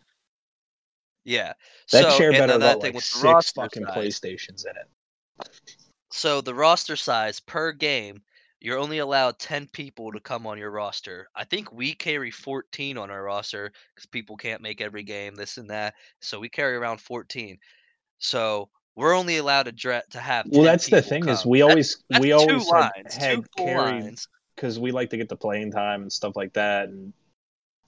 [1.25, 1.53] Yeah.
[1.93, 3.97] That so, chair better got thing like six fucking size.
[3.97, 5.49] PlayStations in it.
[6.11, 8.22] So the roster size per game,
[8.65, 11.29] you're only allowed 10 people to come on your roster.
[11.37, 15.59] I think we carry 14 on our roster because people can't make every game, this
[15.59, 15.93] and that.
[16.23, 17.59] So we carry around 14.
[18.17, 22.03] So we're only allowed to to have 10 Well, that's the thing is we always
[22.09, 24.19] that's we two always lines, had two carried
[24.57, 27.12] because we like to get the playing time and stuff like that and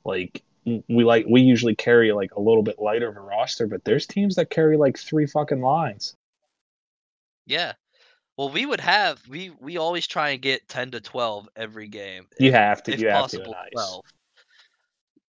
[0.05, 3.83] like we like we usually carry like a little bit lighter of a roster but
[3.85, 6.15] there's teams that carry like three fucking lines
[7.47, 7.73] Yeah.
[8.37, 12.27] Well, we would have we we always try and get 10 to 12 every game.
[12.39, 14.05] you have to if you have possible to nice 12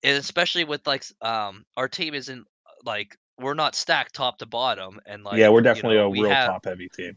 [0.04, 4.46] and especially with like um our team isn't uh, like we're not stacked top to
[4.46, 7.16] bottom and like yeah we're you definitely know, a we real have, top heavy team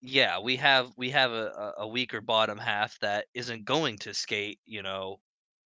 [0.00, 4.58] yeah we have we have a a weaker bottom half that isn't going to skate
[4.66, 5.18] you know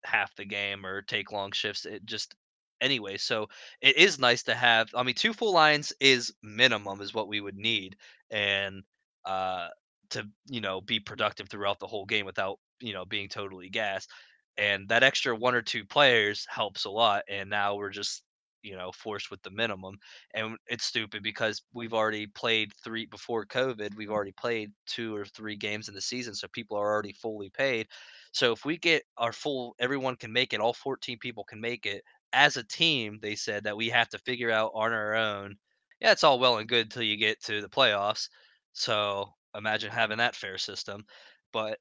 [0.04, 2.34] half the game or take long shifts it just
[2.80, 3.46] anyway so
[3.80, 7.40] it is nice to have i mean two full lines is minimum is what we
[7.40, 7.96] would need
[8.30, 8.82] and
[9.24, 9.68] uh
[10.10, 14.10] to you know be productive throughout the whole game without you know being totally gassed
[14.56, 18.22] and that extra one or two players helps a lot and now we're just
[18.62, 19.94] you know forced with the minimum
[20.34, 25.24] and it's stupid because we've already played three before covid we've already played two or
[25.24, 27.86] three games in the season so people are already fully paid
[28.32, 31.86] so if we get our full everyone can make it all 14 people can make
[31.86, 32.02] it
[32.32, 35.56] as a team they said that we have to figure out on our own
[36.00, 38.28] yeah it's all well and good until you get to the playoffs
[38.72, 41.04] so imagine having that fair system.
[41.52, 41.78] But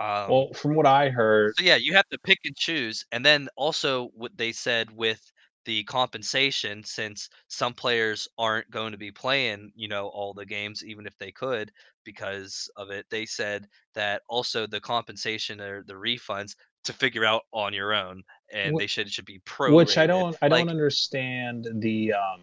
[0.00, 3.24] um, well, from what I heard, so yeah, you have to pick and choose, and
[3.24, 5.20] then also what they said with
[5.64, 10.84] the compensation, since some players aren't going to be playing, you know, all the games,
[10.84, 11.70] even if they could,
[12.04, 13.06] because of it.
[13.10, 18.22] They said that also the compensation or the refunds to figure out on your own,
[18.52, 19.74] and Wh- they should it should be pro.
[19.74, 22.40] which I don't, I don't understand the um,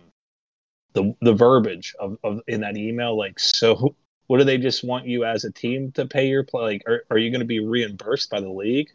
[0.93, 3.17] the the verbiage of, of in that email.
[3.17, 3.95] Like, so
[4.27, 6.61] what do they just want you as a team to pay your play?
[6.61, 8.89] Like, are, are you going to be reimbursed by the league?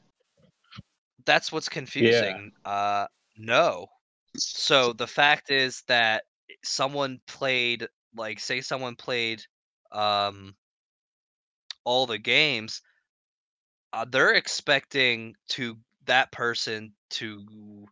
[1.24, 2.52] That's what's confusing.
[2.64, 3.06] Uh,
[3.36, 3.88] no.
[4.36, 6.24] So the fact is that
[6.64, 9.42] someone played, like, say someone played,
[9.90, 10.54] um,
[11.84, 12.80] all the games,
[13.92, 15.76] uh, they're expecting to
[16.06, 17.86] that person to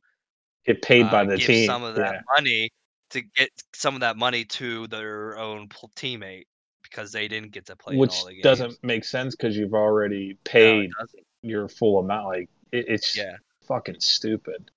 [0.66, 1.66] Get paid by uh, the give team.
[1.66, 2.20] some of that yeah.
[2.36, 2.70] money
[3.10, 6.44] to get some of that money to their own teammate
[6.82, 8.42] because they didn't get to play which all the games.
[8.42, 11.24] doesn't make sense because you've already paid doesn't.
[11.42, 12.26] your full amount.
[12.26, 13.36] Like, it, it's Yeah,
[13.66, 14.70] fucking stupid.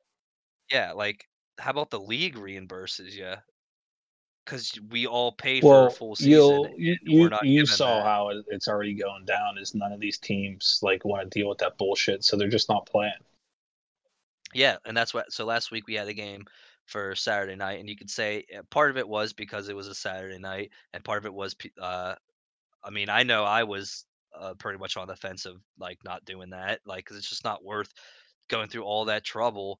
[0.72, 0.92] yeah.
[0.94, 1.28] Like,
[1.60, 3.34] how about the league reimburses you?
[4.46, 8.06] Because we all pay for a full season, you you, you saw that.
[8.06, 9.58] how it's already going down.
[9.58, 12.68] Is none of these teams like want to deal with that bullshit, so they're just
[12.68, 13.14] not playing.
[14.54, 15.32] Yeah, and that's what.
[15.32, 16.46] So last week we had a game
[16.86, 19.88] for Saturday night, and you could say uh, part of it was because it was
[19.88, 22.16] a Saturday night, and part of it was, uh,
[22.84, 24.06] I mean, I know I was
[24.38, 27.46] uh, pretty much on the fence of like not doing that, like, because it's just
[27.46, 27.92] not worth
[28.50, 29.80] going through all that trouble.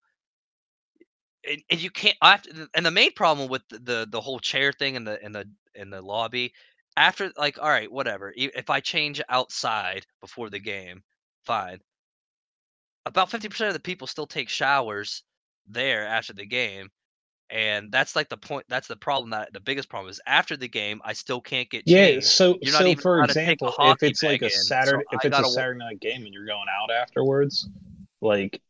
[1.50, 2.18] And, and you can't.
[2.22, 5.32] To, and the main problem with the, the the whole chair thing in the in
[5.32, 6.54] the in the lobby,
[6.96, 8.34] after like, all right, whatever.
[8.36, 11.04] If I change outside before the game,
[11.46, 11.80] fine.
[13.06, 15.24] About fifty percent of the people still take showers
[15.68, 16.90] there after the game
[17.50, 20.68] and that's like the point that's the problem that the biggest problem is after the
[20.68, 22.08] game i still can't get Yeah.
[22.08, 24.52] changed So you're so for allowed to take a example, if it's like a in,
[24.52, 27.70] Saturday, if I it's a Saturday night game and you're going out afterwards,
[28.22, 28.62] like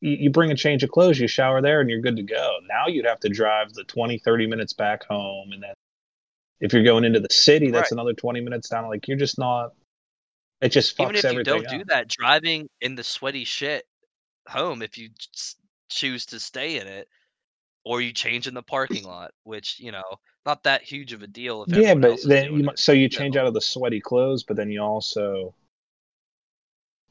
[0.00, 2.56] you bring a change of clothes, you shower there, and you're good to go.
[2.68, 5.74] Now you'd have to drive the 20, 30 minutes back home, and then
[6.60, 7.92] if you're going into the city, that's Right.
[7.92, 8.88] another 20 minutes down.
[8.88, 9.74] Like you're just not.
[10.60, 13.84] It just fucks even if you don't do that driving in the sweaty shit
[14.48, 15.10] home if you
[15.88, 17.08] choose to stay in it
[17.84, 20.02] or you change in the parking lot which you know
[20.44, 23.36] not that huge of a deal if Yeah, but then you might, so you change
[23.36, 25.54] out of the sweaty clothes, but then you also,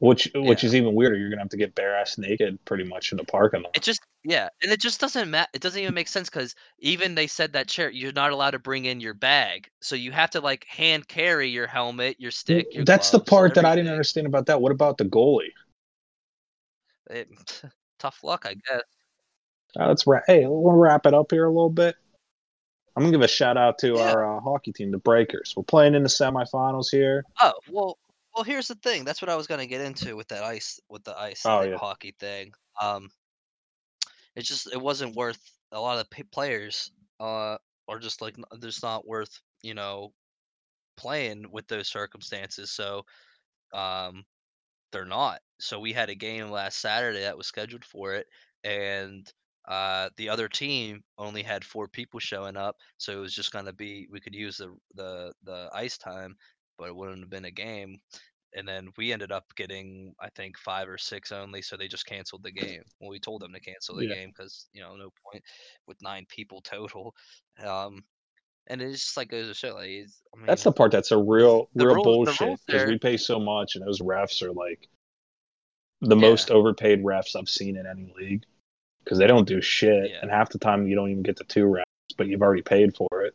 [0.00, 0.66] which which Yeah.
[0.68, 1.16] is even weirder.
[1.16, 3.76] You're gonna have to get bare ass naked pretty much in the parking lot.
[3.76, 7.14] it just yeah and it just doesn't matter it doesn't even make sense because even
[7.14, 10.30] they said that chair you're not allowed to bring in your bag so you have
[10.30, 13.90] to like hand carry your helmet your stick your That's the part that I didn't
[13.90, 14.60] understand about that.
[14.60, 15.52] What about the goalie?
[17.10, 17.28] It,
[17.98, 18.82] tough luck, I guess.
[19.78, 20.24] Uh, let's wrap.
[20.26, 21.94] Hey, we'll wrap it up here a little bit.
[22.96, 24.00] I'm gonna give a shout out to Yeah.
[24.02, 25.54] our uh, hockey team, the Breakers.
[25.56, 27.24] We're playing in the semifinals here.
[27.40, 27.98] Oh well,
[28.38, 28.44] well.
[28.44, 29.04] Here's the thing.
[29.04, 31.78] That's what I was gonna get into with that ice, with the ice Oh, yeah.
[31.78, 32.52] hockey thing.
[32.80, 33.10] Um,
[34.36, 35.40] it's just it wasn't worth
[35.72, 36.90] a lot of the players.
[37.20, 37.58] Uh,
[37.88, 40.12] are just like just not worth you know
[40.96, 42.72] playing with those circumstances.
[42.72, 43.04] So,
[43.74, 44.24] um,
[44.92, 45.40] they're not.
[45.60, 48.28] So we had a game last Saturday that was scheduled for it,
[48.64, 49.32] and
[49.68, 53.72] uh, the other team only had four people showing up, so it was just gonna
[53.74, 56.36] be we could use the the the ice time,
[56.78, 57.98] but it wouldn't have been a game.
[58.56, 62.06] And then we ended up getting I think five or six only, so they just
[62.06, 62.82] canceled the game.
[62.98, 64.14] Well, we told them to cancel the Yeah.
[64.14, 65.44] game because you know no point
[65.86, 67.14] with nine people total.
[67.62, 68.04] Um,
[68.68, 71.18] and it's just like goes to show, like I mean, That's the part that's a
[71.18, 74.88] real, real the bullshit because we pay so much, and those refs are like
[76.00, 76.20] the Yeah.
[76.20, 78.44] most overpaid refs I've seen in any league
[79.04, 80.20] because they don't do shit, Yeah.
[80.22, 81.82] and half the time you don't even get the two refs,
[82.16, 83.34] but you've already paid for it.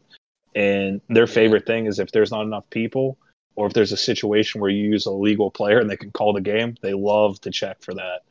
[0.55, 1.33] And their Yeah.
[1.33, 3.17] favorite thing is if there's not enough people,
[3.55, 6.33] or if there's a situation where you use a legal player and they can call
[6.33, 8.21] the game, they love to check for that.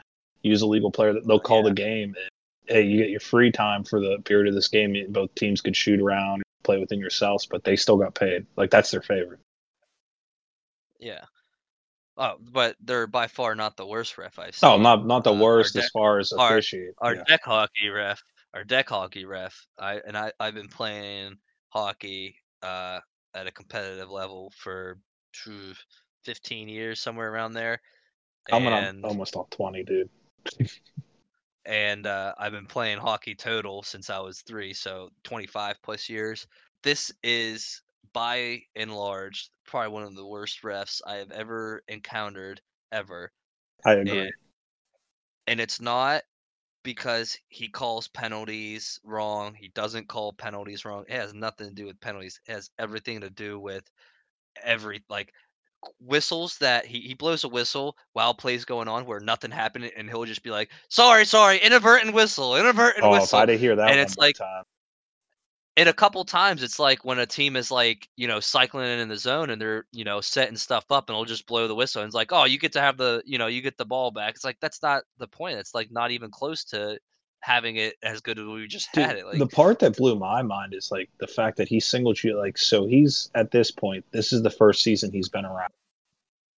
[0.43, 1.68] Use a legal player, that they'll call Yeah.
[1.70, 2.14] the game.
[2.16, 2.29] And,
[2.66, 4.97] hey, you get your free time for the period of this game.
[5.12, 8.47] Both teams could shoot around, play within yourselves, but they still got paid.
[8.57, 9.41] Like that's their favorite.
[10.99, 11.25] Yeah.
[12.16, 14.68] Oh, but they're by far not the worst ref I've seen.
[14.70, 16.95] Oh, not not the Uh, worst deck- as far as our- officiate.
[16.99, 17.25] our yeah.
[17.25, 19.66] deck hockey ref, our deck hockey ref.
[19.79, 21.39] I and I I've been playing
[21.70, 23.01] hockey uh
[23.35, 24.99] at a competitive level for
[26.24, 27.80] 15 years somewhere around there.
[28.53, 30.11] I'm on almost all twenty, dude.
[31.64, 36.47] and uh, I've been playing hockey total since I was three, so 25 plus years.
[36.83, 42.61] This is by and large probably one of the worst refs I have ever encountered
[42.91, 43.30] ever.
[43.85, 44.18] I agree.
[44.18, 44.33] And,
[45.47, 46.22] and it's not
[46.83, 49.55] because he calls penalties wrong.
[49.55, 51.05] He doesn't call penalties wrong.
[51.09, 52.41] It has nothing to do with penalties.
[52.47, 53.89] It has everything to do with
[54.63, 55.33] every like
[56.01, 60.09] whistles that he, he blows a whistle while plays going on where nothing happened and
[60.09, 63.75] he'll just be like sorry sorry inadvertent whistle inadvertent Oh, whistle if I did hear
[63.77, 64.63] that and it's like- time.
[65.77, 69.09] and a couple times it's like when a team is like you know cycling in
[69.09, 72.03] the zone and they're you know setting stuff up and it'll just blow the whistle
[72.03, 74.13] and it's like oh you get to have the you know you get the ball
[74.13, 74.35] back.
[74.37, 75.59] It's like that's not the point.
[75.59, 76.97] It's like not even close to
[77.43, 80.14] having it as good as we just Dude, had it like the part that blew
[80.16, 83.70] my mind is like the fact that he singled you like so he's at this
[83.70, 85.70] point this is the first season he's been around.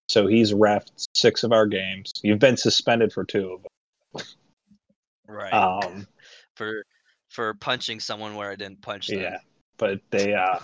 [0.09, 2.13] So he's refed six of our games.
[2.23, 4.27] You've been suspended for two of them
[5.27, 5.53] right.
[5.53, 6.07] Um
[6.55, 6.85] for
[7.31, 9.21] for punching someone where I didn't punch them.
[9.21, 9.39] yeah
[9.79, 10.59] but they uh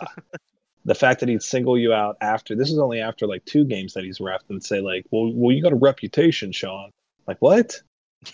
[0.84, 3.94] the fact that he'd single you out after this is only after like two games
[3.94, 6.90] that he's refed and say like well well you got a reputation sean.
[7.26, 7.80] Like what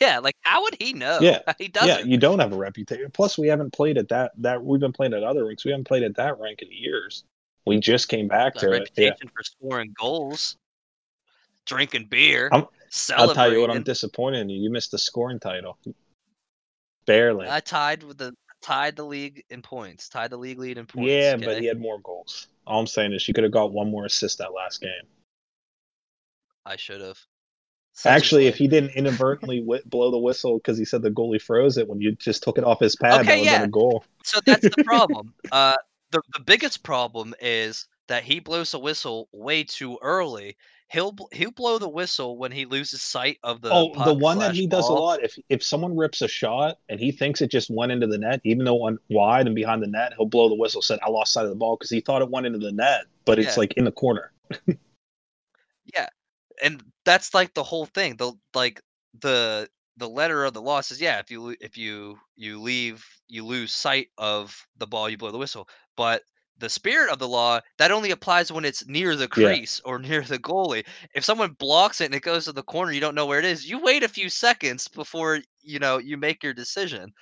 [0.00, 1.18] Yeah, like how would he know?
[1.20, 1.88] Yeah, he doesn't.
[1.88, 4.92] yeah you don't have a reputation plus we haven't played at that that we've been
[4.92, 5.64] playing at other ranks.
[5.64, 7.24] we haven't played at that rank in years
[7.66, 10.56] we just came back to it yeah reputation for scoring goals,
[11.66, 12.66] drinking beer, I'm-
[13.16, 14.62] I'll tell you what, I'm disappointed in you.
[14.62, 15.76] You missed the scoring title.
[17.06, 17.48] Barely.
[17.48, 18.32] I tied with the
[18.62, 21.08] tied the league in points, tied the league lead in points.
[21.10, 21.44] yeah, okay?
[21.44, 22.46] but he had more goals.
[22.66, 24.90] All I'm saying is you could have got one more assist that last game.
[26.64, 27.18] I should have.
[28.04, 31.78] Actually, if he didn't inadvertently whi blow the whistle because he said the goalie froze
[31.78, 33.62] it when you just took it off his pad, Okay, that yeah.
[33.62, 34.04] a goal.
[34.22, 35.32] so that's the problem.
[35.52, 35.76] uh,
[36.10, 40.56] the the biggest problem is that he blows a whistle way too early.
[40.88, 43.70] He'll he'll blow the whistle when he loses sight of the.
[43.72, 45.20] oh, the one that he does a lot.
[45.24, 48.40] If if someone rips a shot and he thinks it just went into the net,
[48.44, 50.82] even though went wide and behind the net, he'll blow the whistle.
[50.82, 53.06] Said I lost sight of the ball because he thought it went into the net,
[53.24, 54.30] but it's like in the corner.
[55.94, 56.08] Yeah,
[56.64, 58.82] and that's like the whole thing the like
[59.20, 63.46] the the letter of the law says yeah if you if you you leave you
[63.46, 65.68] lose sight of the ball you blow the whistle.
[65.96, 66.22] But
[66.58, 69.58] the spirit of the law that only applies when it's near the Yeah.
[69.58, 70.86] crease or near the goalie.
[71.14, 73.46] If someone blocks it and it goes to the corner you don't know where it
[73.46, 77.12] is you wait a few seconds before you know you make your decision.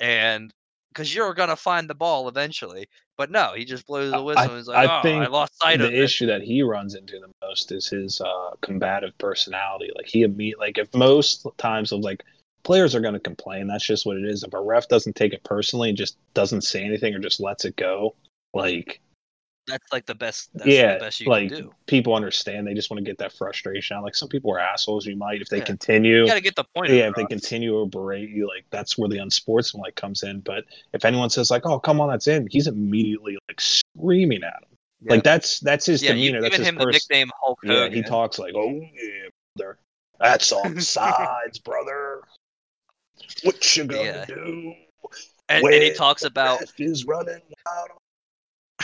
[0.00, 0.52] And
[0.92, 2.86] because you're gonna find the ball eventually
[3.16, 5.02] but no he just blows I- the whistle I- and he's like I oh i
[5.02, 8.50] think lost sight of the issue that he runs into the most is his uh,
[8.60, 9.90] combative personality.
[9.94, 12.22] Like he imme- like if most times of like
[12.62, 14.42] players are going to complain, that's just what it is.
[14.42, 17.64] If a ref doesn't take it personally and just doesn't say anything or just lets
[17.64, 18.14] it go,
[18.54, 19.00] like
[19.66, 22.66] that's like the best that's yeah, the best you like can do people understand.
[22.66, 24.02] They just want to get that frustration out.
[24.02, 25.06] Like some people are assholes.
[25.06, 25.64] You might if they Yeah.
[25.64, 26.22] continue.
[26.22, 26.90] You got to get the point.
[26.90, 30.40] yeah, if they continue to berate you, like that's where the unsportsmanlike comes in.
[30.40, 34.54] But if anyone says like, "Oh, come on, that's in," he's immediately like screaming at
[34.62, 34.76] him.
[35.02, 35.12] Yeah.
[35.14, 36.40] Like that's that's his yeah, demeanor.
[36.40, 37.92] That's his him the nickname Hulk Yeah, Hogan.
[37.92, 39.78] he talks like, "Oh yeah, brother,
[40.18, 42.22] that's on sides, brother.
[43.42, 44.24] What you gonna Yeah.
[44.26, 44.74] do?
[45.48, 47.90] and, and he talks about is running out,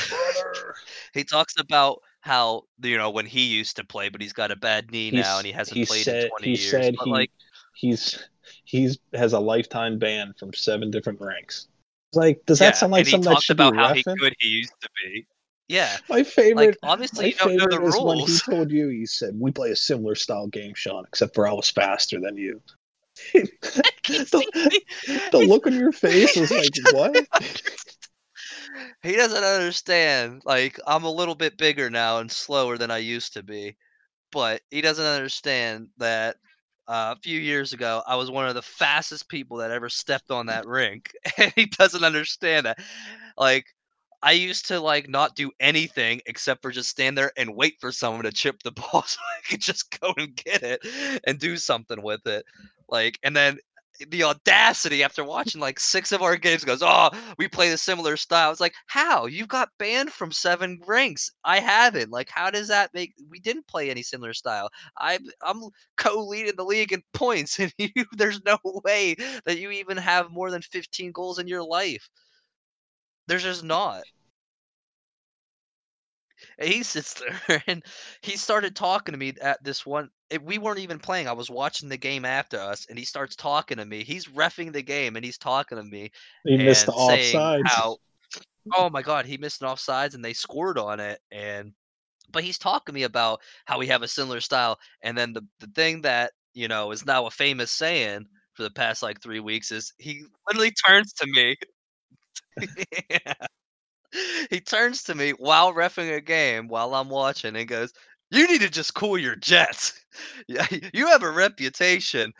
[0.08, 0.74] brother."
[1.14, 4.56] he talks about how you know when he used to play, but he's got a
[4.56, 6.70] bad knee now and he hasn't he played said- in twenty he years.
[6.70, 7.30] said but he- like,
[7.74, 8.22] he's
[8.64, 11.68] he's has a lifetime ban from seven different ranks.
[12.14, 14.02] Like, does yeah, that sound like he something that talked should about be how he
[14.02, 14.16] reffing?
[14.18, 15.26] good he used to be.
[15.68, 16.56] Yeah, My favorite.
[16.68, 18.88] like obviously my you don't know favorite the is when he told you.
[18.88, 22.36] He said, "We play a similar style game, Sean, except for I was faster than
[22.38, 22.62] you."
[24.08, 24.80] the,
[25.32, 27.26] the look on your face was like, "What?"
[29.02, 30.42] He doesn't understand.
[30.44, 33.76] Like I'm a little bit bigger now and slower than I used to be,
[34.32, 36.36] but he doesn't understand that
[36.88, 40.30] uh, a few years ago I was one of the fastest people that ever stepped
[40.30, 42.78] on that rink, and he doesn't understand that.
[43.38, 43.66] Like
[44.22, 47.92] I used to like not do anything except for just stand there and wait for
[47.92, 50.80] someone to chip the ball so I could just go and get it
[51.26, 52.44] and do something with it.
[52.88, 53.58] Like and then
[54.08, 58.16] the audacity after watching like six of our games goes, oh, we play the similar
[58.16, 58.50] style.
[58.50, 59.26] It's like, how?
[59.26, 61.30] You got banned from seven ranks.
[61.44, 62.10] I haven't.
[62.10, 63.14] Like, how does that make?
[63.28, 64.70] We didn't play any similar style.
[64.98, 65.62] I, I'm
[65.96, 70.50] co-leading the league in points, and you, there's no way that you even have more
[70.50, 72.08] than 15 goals in your life.
[73.26, 74.02] There's just not.
[76.60, 77.84] He sits there and
[78.22, 80.10] he started talking to me at this one.
[80.30, 81.28] eh, We weren't even playing.
[81.28, 84.04] I was watching the game after us, and he starts talking to me.
[84.04, 86.10] He's refing the game, and he's talking to me
[86.46, 87.44] He missed the offsides.
[87.64, 87.98] How,
[88.76, 91.20] oh my god, he missed an offsides, and they scored on it.
[91.32, 91.72] And
[92.30, 94.78] but he's talking to me about how we have a similar style.
[95.02, 98.70] And then the the thing that you know is now a famous saying for the
[98.70, 101.56] past like three weeks is he literally turns to me.
[104.50, 107.92] He turns to me while refing a game while I'm watching and goes,
[108.30, 109.94] "You need to just cool your jets.
[110.48, 112.32] Yeah, you have a reputation."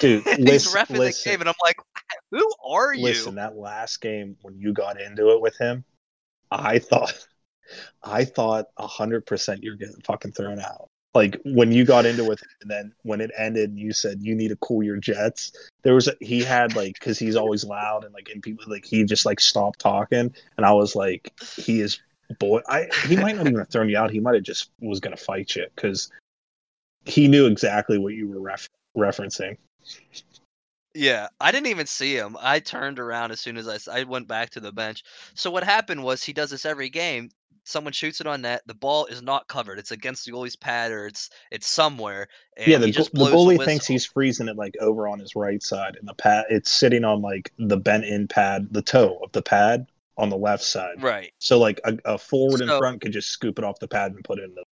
[0.00, 1.76] Dude, he's listen- refing the game, and I'm like,
[2.30, 5.84] "Who are you?" Listen, that last game when you got into it with him,
[6.50, 7.26] I thought
[8.02, 10.90] I thought hundred percent you're getting fucking thrown out.
[11.16, 14.48] Like when you got into it, and then when it ended, you said you need
[14.48, 15.52] to cool your jets.
[15.82, 18.84] There was a, he had like because he's always loud and like and people like
[18.84, 21.98] he just like stopped talking, and I was like he is
[22.38, 22.60] boy.
[22.68, 24.10] I he might not even have thrown you out.
[24.10, 26.10] He might have just was gonna fight you because
[27.06, 29.56] he knew exactly what you were ref- referencing.
[30.94, 32.36] Yeah, I didn't even see him.
[32.40, 35.04] I turned around as soon as I, I went back to the bench.
[35.34, 37.30] So what happened was he does this every game.
[37.66, 38.62] Someone shoots it on net.
[38.66, 39.80] The ball is not covered.
[39.80, 42.28] It's against the goalie's pad or it's it's somewhere.
[42.56, 43.64] And yeah, the, the goalie whistle.
[43.64, 47.04] thinks he's freezing it like over on his right side, and the pad it's sitting
[47.04, 49.86] on like the bent in pad, the toe of the pad
[50.16, 51.02] on the left side.
[51.02, 51.32] right.
[51.38, 54.24] So like a, a forward in front could just scoop it off the pad and
[54.24, 54.62] put it in the.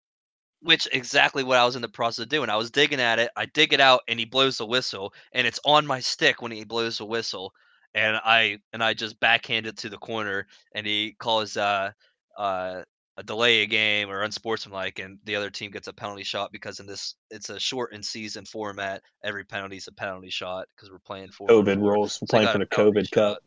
[0.62, 2.49] Which exactly what I was in the process of doing.
[2.49, 3.30] I was digging at it.
[3.36, 6.53] I dig it out, and he blows the whistle, and it's on my stick when
[6.53, 7.53] he blows the whistle,
[7.92, 11.90] and I and I just backhand it to the corner, and he calls uh
[12.37, 12.82] uh
[13.16, 16.80] a delay a game or unsportsmanlike, and the other team gets a penalty shot because
[16.80, 19.03] in this it's a shortened season format.
[19.22, 22.20] Every penalty is a penalty shot because we're playing for COVID rules.
[22.20, 23.39] We're So playing for the COVID Cup.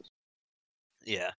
[1.06, 1.32] Yeah.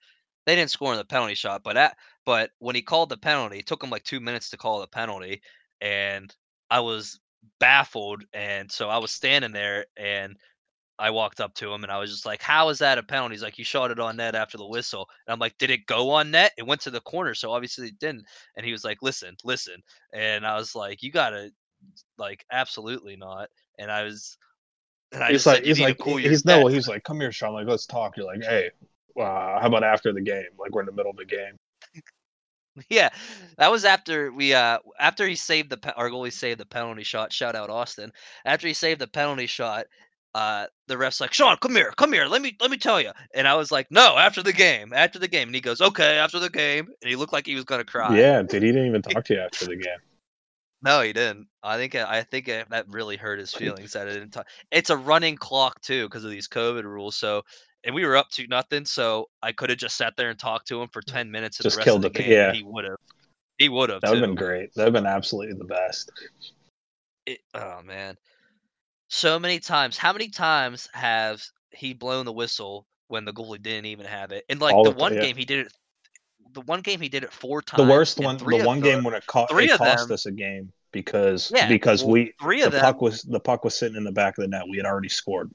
[0.46, 3.58] They didn't score on the penalty shot, but at but when he called the penalty,
[3.58, 5.42] it took him like two minutes to call the penalty,
[5.80, 6.34] and
[6.70, 7.20] I was
[7.60, 10.36] baffled, and so I was standing there, and
[10.98, 13.34] I walked up to him, and I was just like, "How is that a penalty?"
[13.34, 15.86] He's like, "You shot it on net after the whistle," and I'm like, "Did it
[15.86, 16.52] go on net?
[16.58, 18.24] It went to the corner, so obviously it didn't."
[18.56, 19.82] And he was like, "Listen, listen,"
[20.12, 21.50] and I was like, "You gotta,
[22.16, 24.38] like, absolutely not." And I was,
[25.12, 27.20] and I He's just like, said, he's like, cool he's no, jets." he's like, come
[27.20, 27.54] here, Sean.
[27.54, 28.16] Like, let's talk.
[28.16, 28.70] You're like, hey,
[29.18, 30.46] uh, how about after the game?
[30.58, 31.56] Like, we're in the middle of the game.
[32.88, 33.08] Yeah,
[33.56, 37.02] that was after we uh after he saved the pe- our goalie saved the penalty
[37.02, 37.32] shot.
[37.32, 38.12] Shout out Austin.
[38.44, 39.86] After he saved the penalty shot,
[40.38, 42.26] uh the ref's like, "Sean, come here, come here.
[42.26, 45.18] Let me let me tell you." And I was like, "No, after the game, after
[45.18, 47.64] the game." And he goes, "Okay, after the game." And he looked like he was
[47.64, 48.16] gonna cry.
[48.16, 49.98] Yeah, dude, he didn't even talk to you after the game.
[50.80, 51.48] No, he didn't.
[51.64, 54.46] I think I think that really hurt his feelings that it didn't talk.
[54.70, 57.16] It's a running clock too because of these COVID rules.
[57.16, 57.42] So.
[57.84, 60.66] And we were up to nothing, so I could have just sat there and talked
[60.68, 61.58] to him for ten minutes.
[61.60, 62.32] And Just the rest killed of the the- game.
[62.32, 62.52] yeah.
[62.52, 62.96] He would have.
[63.56, 64.00] He would have.
[64.00, 64.74] That would have been great.
[64.74, 66.10] That would have been absolutely the best.
[67.26, 68.16] it, oh man
[69.08, 73.86] so many times how many times has he blown the whistle when the goalie didn't
[73.86, 75.20] even have it and like All the the one yeah.
[75.22, 75.72] game he did it
[76.52, 79.14] the one game he did it four times The worst one, the one game when
[79.14, 82.60] it, co- three it cost them- us a game because Yeah, because well, we three
[82.60, 84.62] the of them puck was the puck was sitting in the back of the net.
[84.68, 85.50] We had already scored,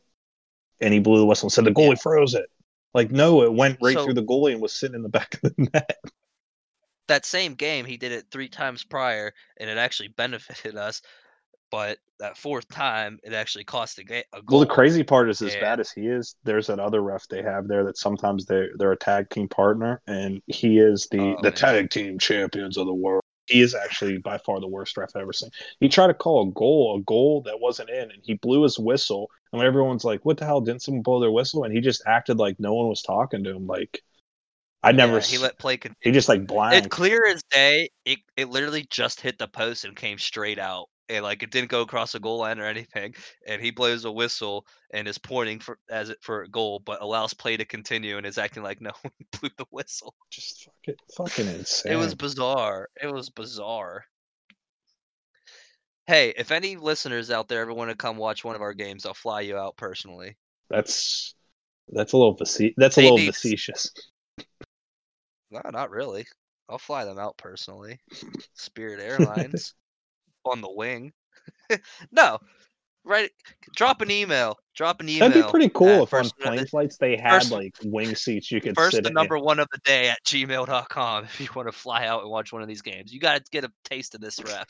[0.82, 1.96] and he blew the whistle and said the goalie Yeah.
[1.96, 2.46] froze it.
[2.94, 5.34] Like no, it went right So- through the goalie and was sitting in the back
[5.44, 5.98] of the net.
[7.08, 11.02] that same game he did it three times prior and it actually benefited us
[11.74, 15.30] but that fourth time it actually cost a, ga- a goal Well, the crazy part
[15.30, 15.62] is, as Yeah.
[15.62, 18.92] bad as he is, there's that other ref they have there that sometimes they they're
[18.92, 21.52] a tag team partner, and he is the Oh, the man.
[21.52, 23.24] tag team champions of the world.
[23.48, 25.50] He is actually by far the worst ref I've ever seen.
[25.80, 28.80] He tried to call a goal, a goal that wasn't in, and he blew his
[28.80, 29.30] whistle.
[29.52, 30.62] And everyone's like, "What the hell?
[30.62, 33.52] Didn't someone blow their whistle?" and he just acted like no one was talking to
[33.56, 33.68] him.
[33.68, 34.02] Like
[34.84, 35.20] I never.
[35.20, 35.98] Yeah, he let play Continue.
[36.02, 37.90] he just like It clear as day.
[38.06, 41.70] It it literally just hit the post and came straight out, and like it didn't
[41.70, 43.14] go across the goal line or anything.
[43.48, 47.02] And he blows a whistle and is pointing for as it for a goal, but
[47.02, 50.14] allows play to continue and is acting like no one blew the whistle.
[50.32, 51.92] just fucking, fucking insane.
[51.94, 52.90] It was bizarre.
[53.02, 54.06] It was bizarre.
[56.08, 59.06] Hey, if any listeners out there ever want to come watch one of our games,
[59.06, 60.36] I'll fly you out personally.
[60.70, 61.36] that's
[61.90, 63.90] that's a little face- that's a They little need- facetious.
[65.52, 66.26] No, not really.
[66.70, 68.00] I'll fly them out personally.
[68.54, 69.74] Spirit Airlines
[70.46, 71.14] on the wing.
[72.12, 72.40] no,
[73.04, 73.32] right?
[73.76, 74.58] Drop an email.
[74.76, 75.30] Drop an email.
[75.30, 78.60] That'd be pretty cool if on plane flights they had first- like wing seats you
[78.62, 79.14] could First sit the in.
[79.14, 82.52] number one of the day at gmail.com if you want to fly out and watch
[82.52, 83.14] one of these games.
[83.14, 84.68] You got to get a taste of this ref.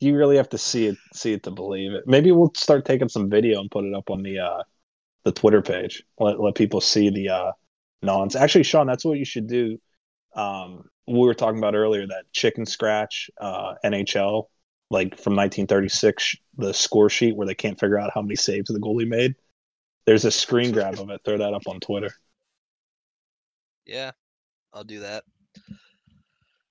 [0.00, 2.04] You really have to see it see it to believe it.
[2.06, 4.62] Maybe we'll start taking some video and put it up on the uh
[5.24, 6.04] the Twitter page.
[6.18, 7.52] Let let people see the uh
[8.02, 8.36] nons.
[8.36, 9.78] Actually, Sean, that's what you should do.
[10.36, 14.44] Um we were talking about earlier that chicken scratch uh NHL
[14.90, 18.78] like from 1936 the score sheet where they can't figure out how many saves the
[18.78, 19.34] goalie made.
[20.06, 21.20] There's a screen grab of it.
[21.24, 22.10] Throw that up on Twitter.
[23.84, 24.12] Yeah,
[24.72, 25.24] I'll do that.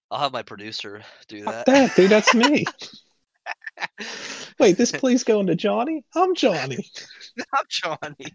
[0.10, 1.66] I'll have my producer do that.
[1.66, 2.10] that, dude.
[2.10, 2.66] That's me.
[4.60, 6.04] Wait, this please going to Johnny?
[6.16, 6.90] I'm Johnny.
[7.54, 8.34] I'm Johnny.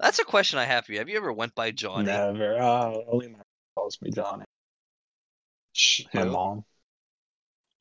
[0.00, 0.98] That's a question I have for you.
[0.98, 2.06] Have you ever went by Johnny?
[2.06, 2.58] Never.
[2.58, 3.38] Uh, only my
[3.76, 4.44] calls me Johnny.
[5.72, 6.64] Sh my mom.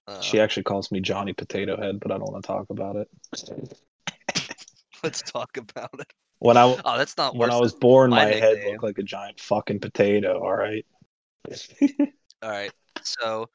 [0.08, 2.96] Uh, She actually calls me Johnny Potato Head, but I don't want to talk about
[2.96, 3.10] it.
[5.04, 6.12] let's talk about it.
[6.40, 9.04] When I Oh, that's not when I was born, my my, head looked like a
[9.04, 10.42] giant fucking potato.
[10.42, 10.86] All right.
[12.42, 12.72] All right.
[13.04, 13.50] So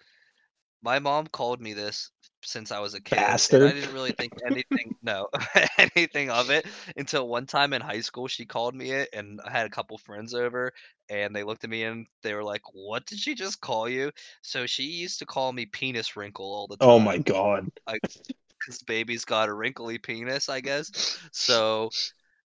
[0.82, 2.10] my mom called me this
[2.42, 3.16] since I was a kid.
[3.16, 3.62] Bastard.
[3.62, 5.28] And I didn't really think anything no
[5.96, 6.66] anything of it
[6.96, 9.98] until one time in high school she called me it and I had a couple
[9.98, 10.72] friends over
[11.10, 14.10] and they looked at me and they were like, What did she just call you?
[14.42, 16.88] So she used to call me penis wrinkle all the time.
[16.88, 17.70] Oh my god.
[17.86, 21.18] Because baby's got a wrinkly penis, I guess.
[21.32, 21.90] So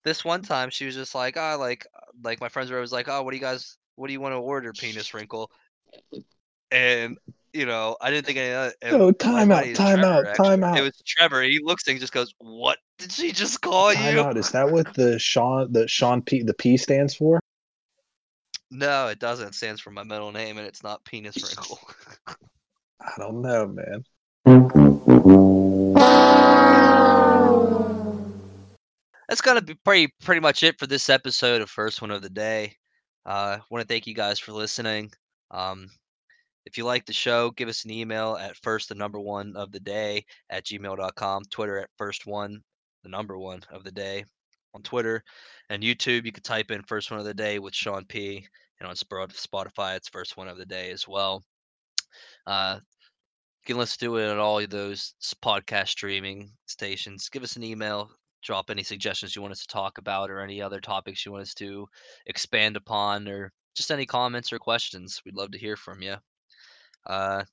[0.04, 1.86] this one time she was just like, oh, like
[2.24, 4.34] like my friends were always like, Oh, what do you guys what do you want
[4.34, 5.52] to order, penis wrinkle?
[6.72, 7.18] And
[7.54, 8.94] you know, I didn't think any of that.
[8.94, 10.78] Oh, time out, time out, time out.
[10.78, 11.42] It was Trevor.
[11.44, 14.38] He looks and just goes, "What did she just call Time you?" out.
[14.38, 17.40] Is that what the Sean the Sean P the P stands for?
[18.70, 19.50] No, it doesn't.
[19.50, 21.80] It stands for my middle name, and it's not penis wrinkle.
[23.02, 24.06] I don't know, man.
[29.28, 32.30] That's gonna be pretty pretty much it for this episode of First One of the
[32.30, 32.76] Day.
[33.26, 35.12] Uh, want to thank you guys for listening.
[35.52, 35.90] Um,
[36.66, 39.72] if you like the show, give us an email at first the number one of
[39.72, 42.62] the day at gmail.com, Twitter at first one,
[43.04, 44.24] the number one of the day
[44.74, 45.24] on Twitter,
[45.70, 46.26] and YouTube.
[46.26, 48.46] You can type in first one of the day with Sean P.
[48.80, 51.44] And on Spotify, it's first one of the day as well.
[52.48, 55.14] Uh, you can listen to it on all of those
[55.44, 57.30] podcast streaming stations.
[57.30, 58.10] Give us an email.
[58.42, 61.44] Drop any suggestions you want us to talk about or any other topics you want
[61.44, 61.88] us to
[62.26, 65.22] expand upon or just any comments or questions.
[65.26, 66.16] We'd love to hear from you.
[67.06, 67.44] Uh,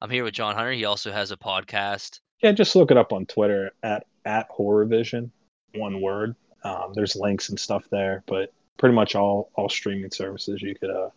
[0.00, 0.72] I'm here with John Hunter.
[0.72, 2.20] He also has a podcast.
[2.42, 5.32] Yeah, just look it up on Twitter at at Horror Vision,
[5.74, 6.36] one word.
[6.62, 10.90] Um, there's links and stuff there, but pretty much all all streaming services you could
[10.90, 11.10] uh,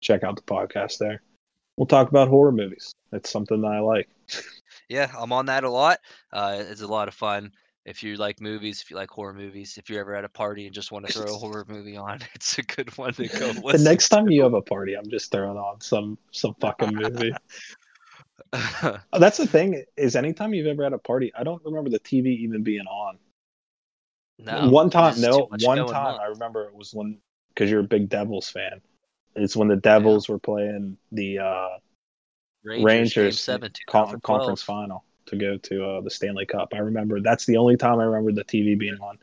[0.00, 1.22] check out the podcast there.
[1.76, 2.92] We'll talk about horror movies.
[3.10, 4.08] That's something that I like.
[4.88, 5.98] Yeah, I'm on that a lot.
[6.32, 7.52] Uh, it's a lot of fun.
[7.84, 10.64] If you like movies, if you like horror movies, if you're ever at a party
[10.64, 13.52] and just want to throw a horror movie on, it's a good one to go.
[13.62, 13.76] With.
[13.78, 17.34] The next time you have a party, I'm just throwing on some some fucking movie.
[19.12, 22.38] That's the thing is, anytime you've ever had a party, I don't remember the TV
[22.38, 23.18] even being on.
[24.38, 26.20] No, one time, no, one time on.
[26.20, 28.80] I remember it was when because you're a big Devils fan.
[29.36, 31.68] It's when the Devils were playing the uh,
[32.64, 36.72] Rangers, game Rangers seven, conference final to go to uh, the Stanley Cup.
[36.74, 39.18] I remember that's the only time I remember the TV being on.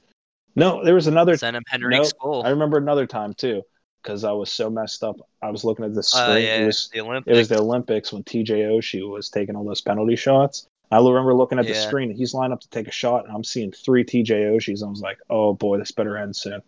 [0.55, 1.37] No, there was another.
[1.37, 2.43] Sent him Henrique's no, goal.
[2.45, 3.63] I remember another time too
[4.01, 5.17] because I was so messed up.
[5.41, 6.29] I was looking at the screen.
[6.29, 7.37] Uh, yeah, it was the it Olympics.
[7.37, 10.67] was the Olympics when TJ Oshie was taking all those penalty shots.
[10.91, 11.87] I remember looking at the Yeah.
[11.87, 12.13] screen.
[12.13, 14.83] He's lined up to take a shot, and I'm seeing three TJ Oshies.
[14.83, 16.61] I was like, "Oh boy, this better end soon."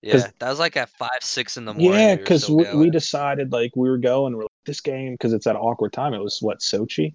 [0.00, 2.00] Yeah, that was like at five, six in the morning.
[2.00, 4.34] Yeah, because still we, we decided like we were going.
[4.34, 6.14] We're like this game because it's at awkward time.
[6.14, 7.14] It was what Sochi.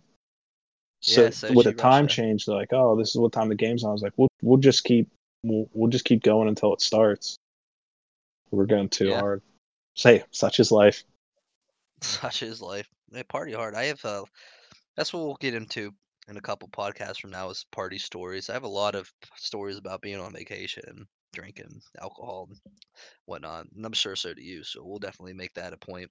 [1.02, 3.56] So Yeah, Sochi, with the time change, they're like, "Oh, this is what time the
[3.56, 5.10] game's on." I was like, "We'll we'll just keep
[5.44, 7.38] we'll, we'll just keep going until it starts."
[8.52, 9.20] We're going too Yeah.
[9.20, 9.42] hard.
[9.96, 11.04] Say, such is life.
[12.02, 12.88] Such is life.
[13.12, 13.74] They party hard.
[13.74, 14.24] I have uh
[14.96, 15.92] that's what we'll get into
[16.28, 18.50] in a couple podcasts from now is party stories.
[18.50, 22.60] I have a lot of stories about being on vacation drinking alcohol and
[23.26, 23.68] whatnot.
[23.76, 24.64] And I'm sure so do you.
[24.64, 26.10] So we'll definitely make that a point.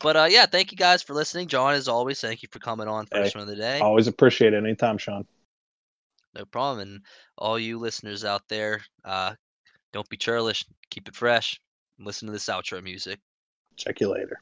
[0.00, 1.48] But uh yeah, thank you guys for listening.
[1.48, 3.80] John, as always, thank you for coming on Hey, one of the day.
[3.80, 5.26] Always appreciate it anytime, Sean.
[6.34, 6.88] No problem.
[6.88, 7.00] And
[7.36, 9.34] all you listeners out there, uh
[9.92, 10.64] don't be churlish.
[10.90, 11.60] Keep it fresh.
[11.98, 13.18] Listen to this outro music.
[13.76, 14.40] Check you later.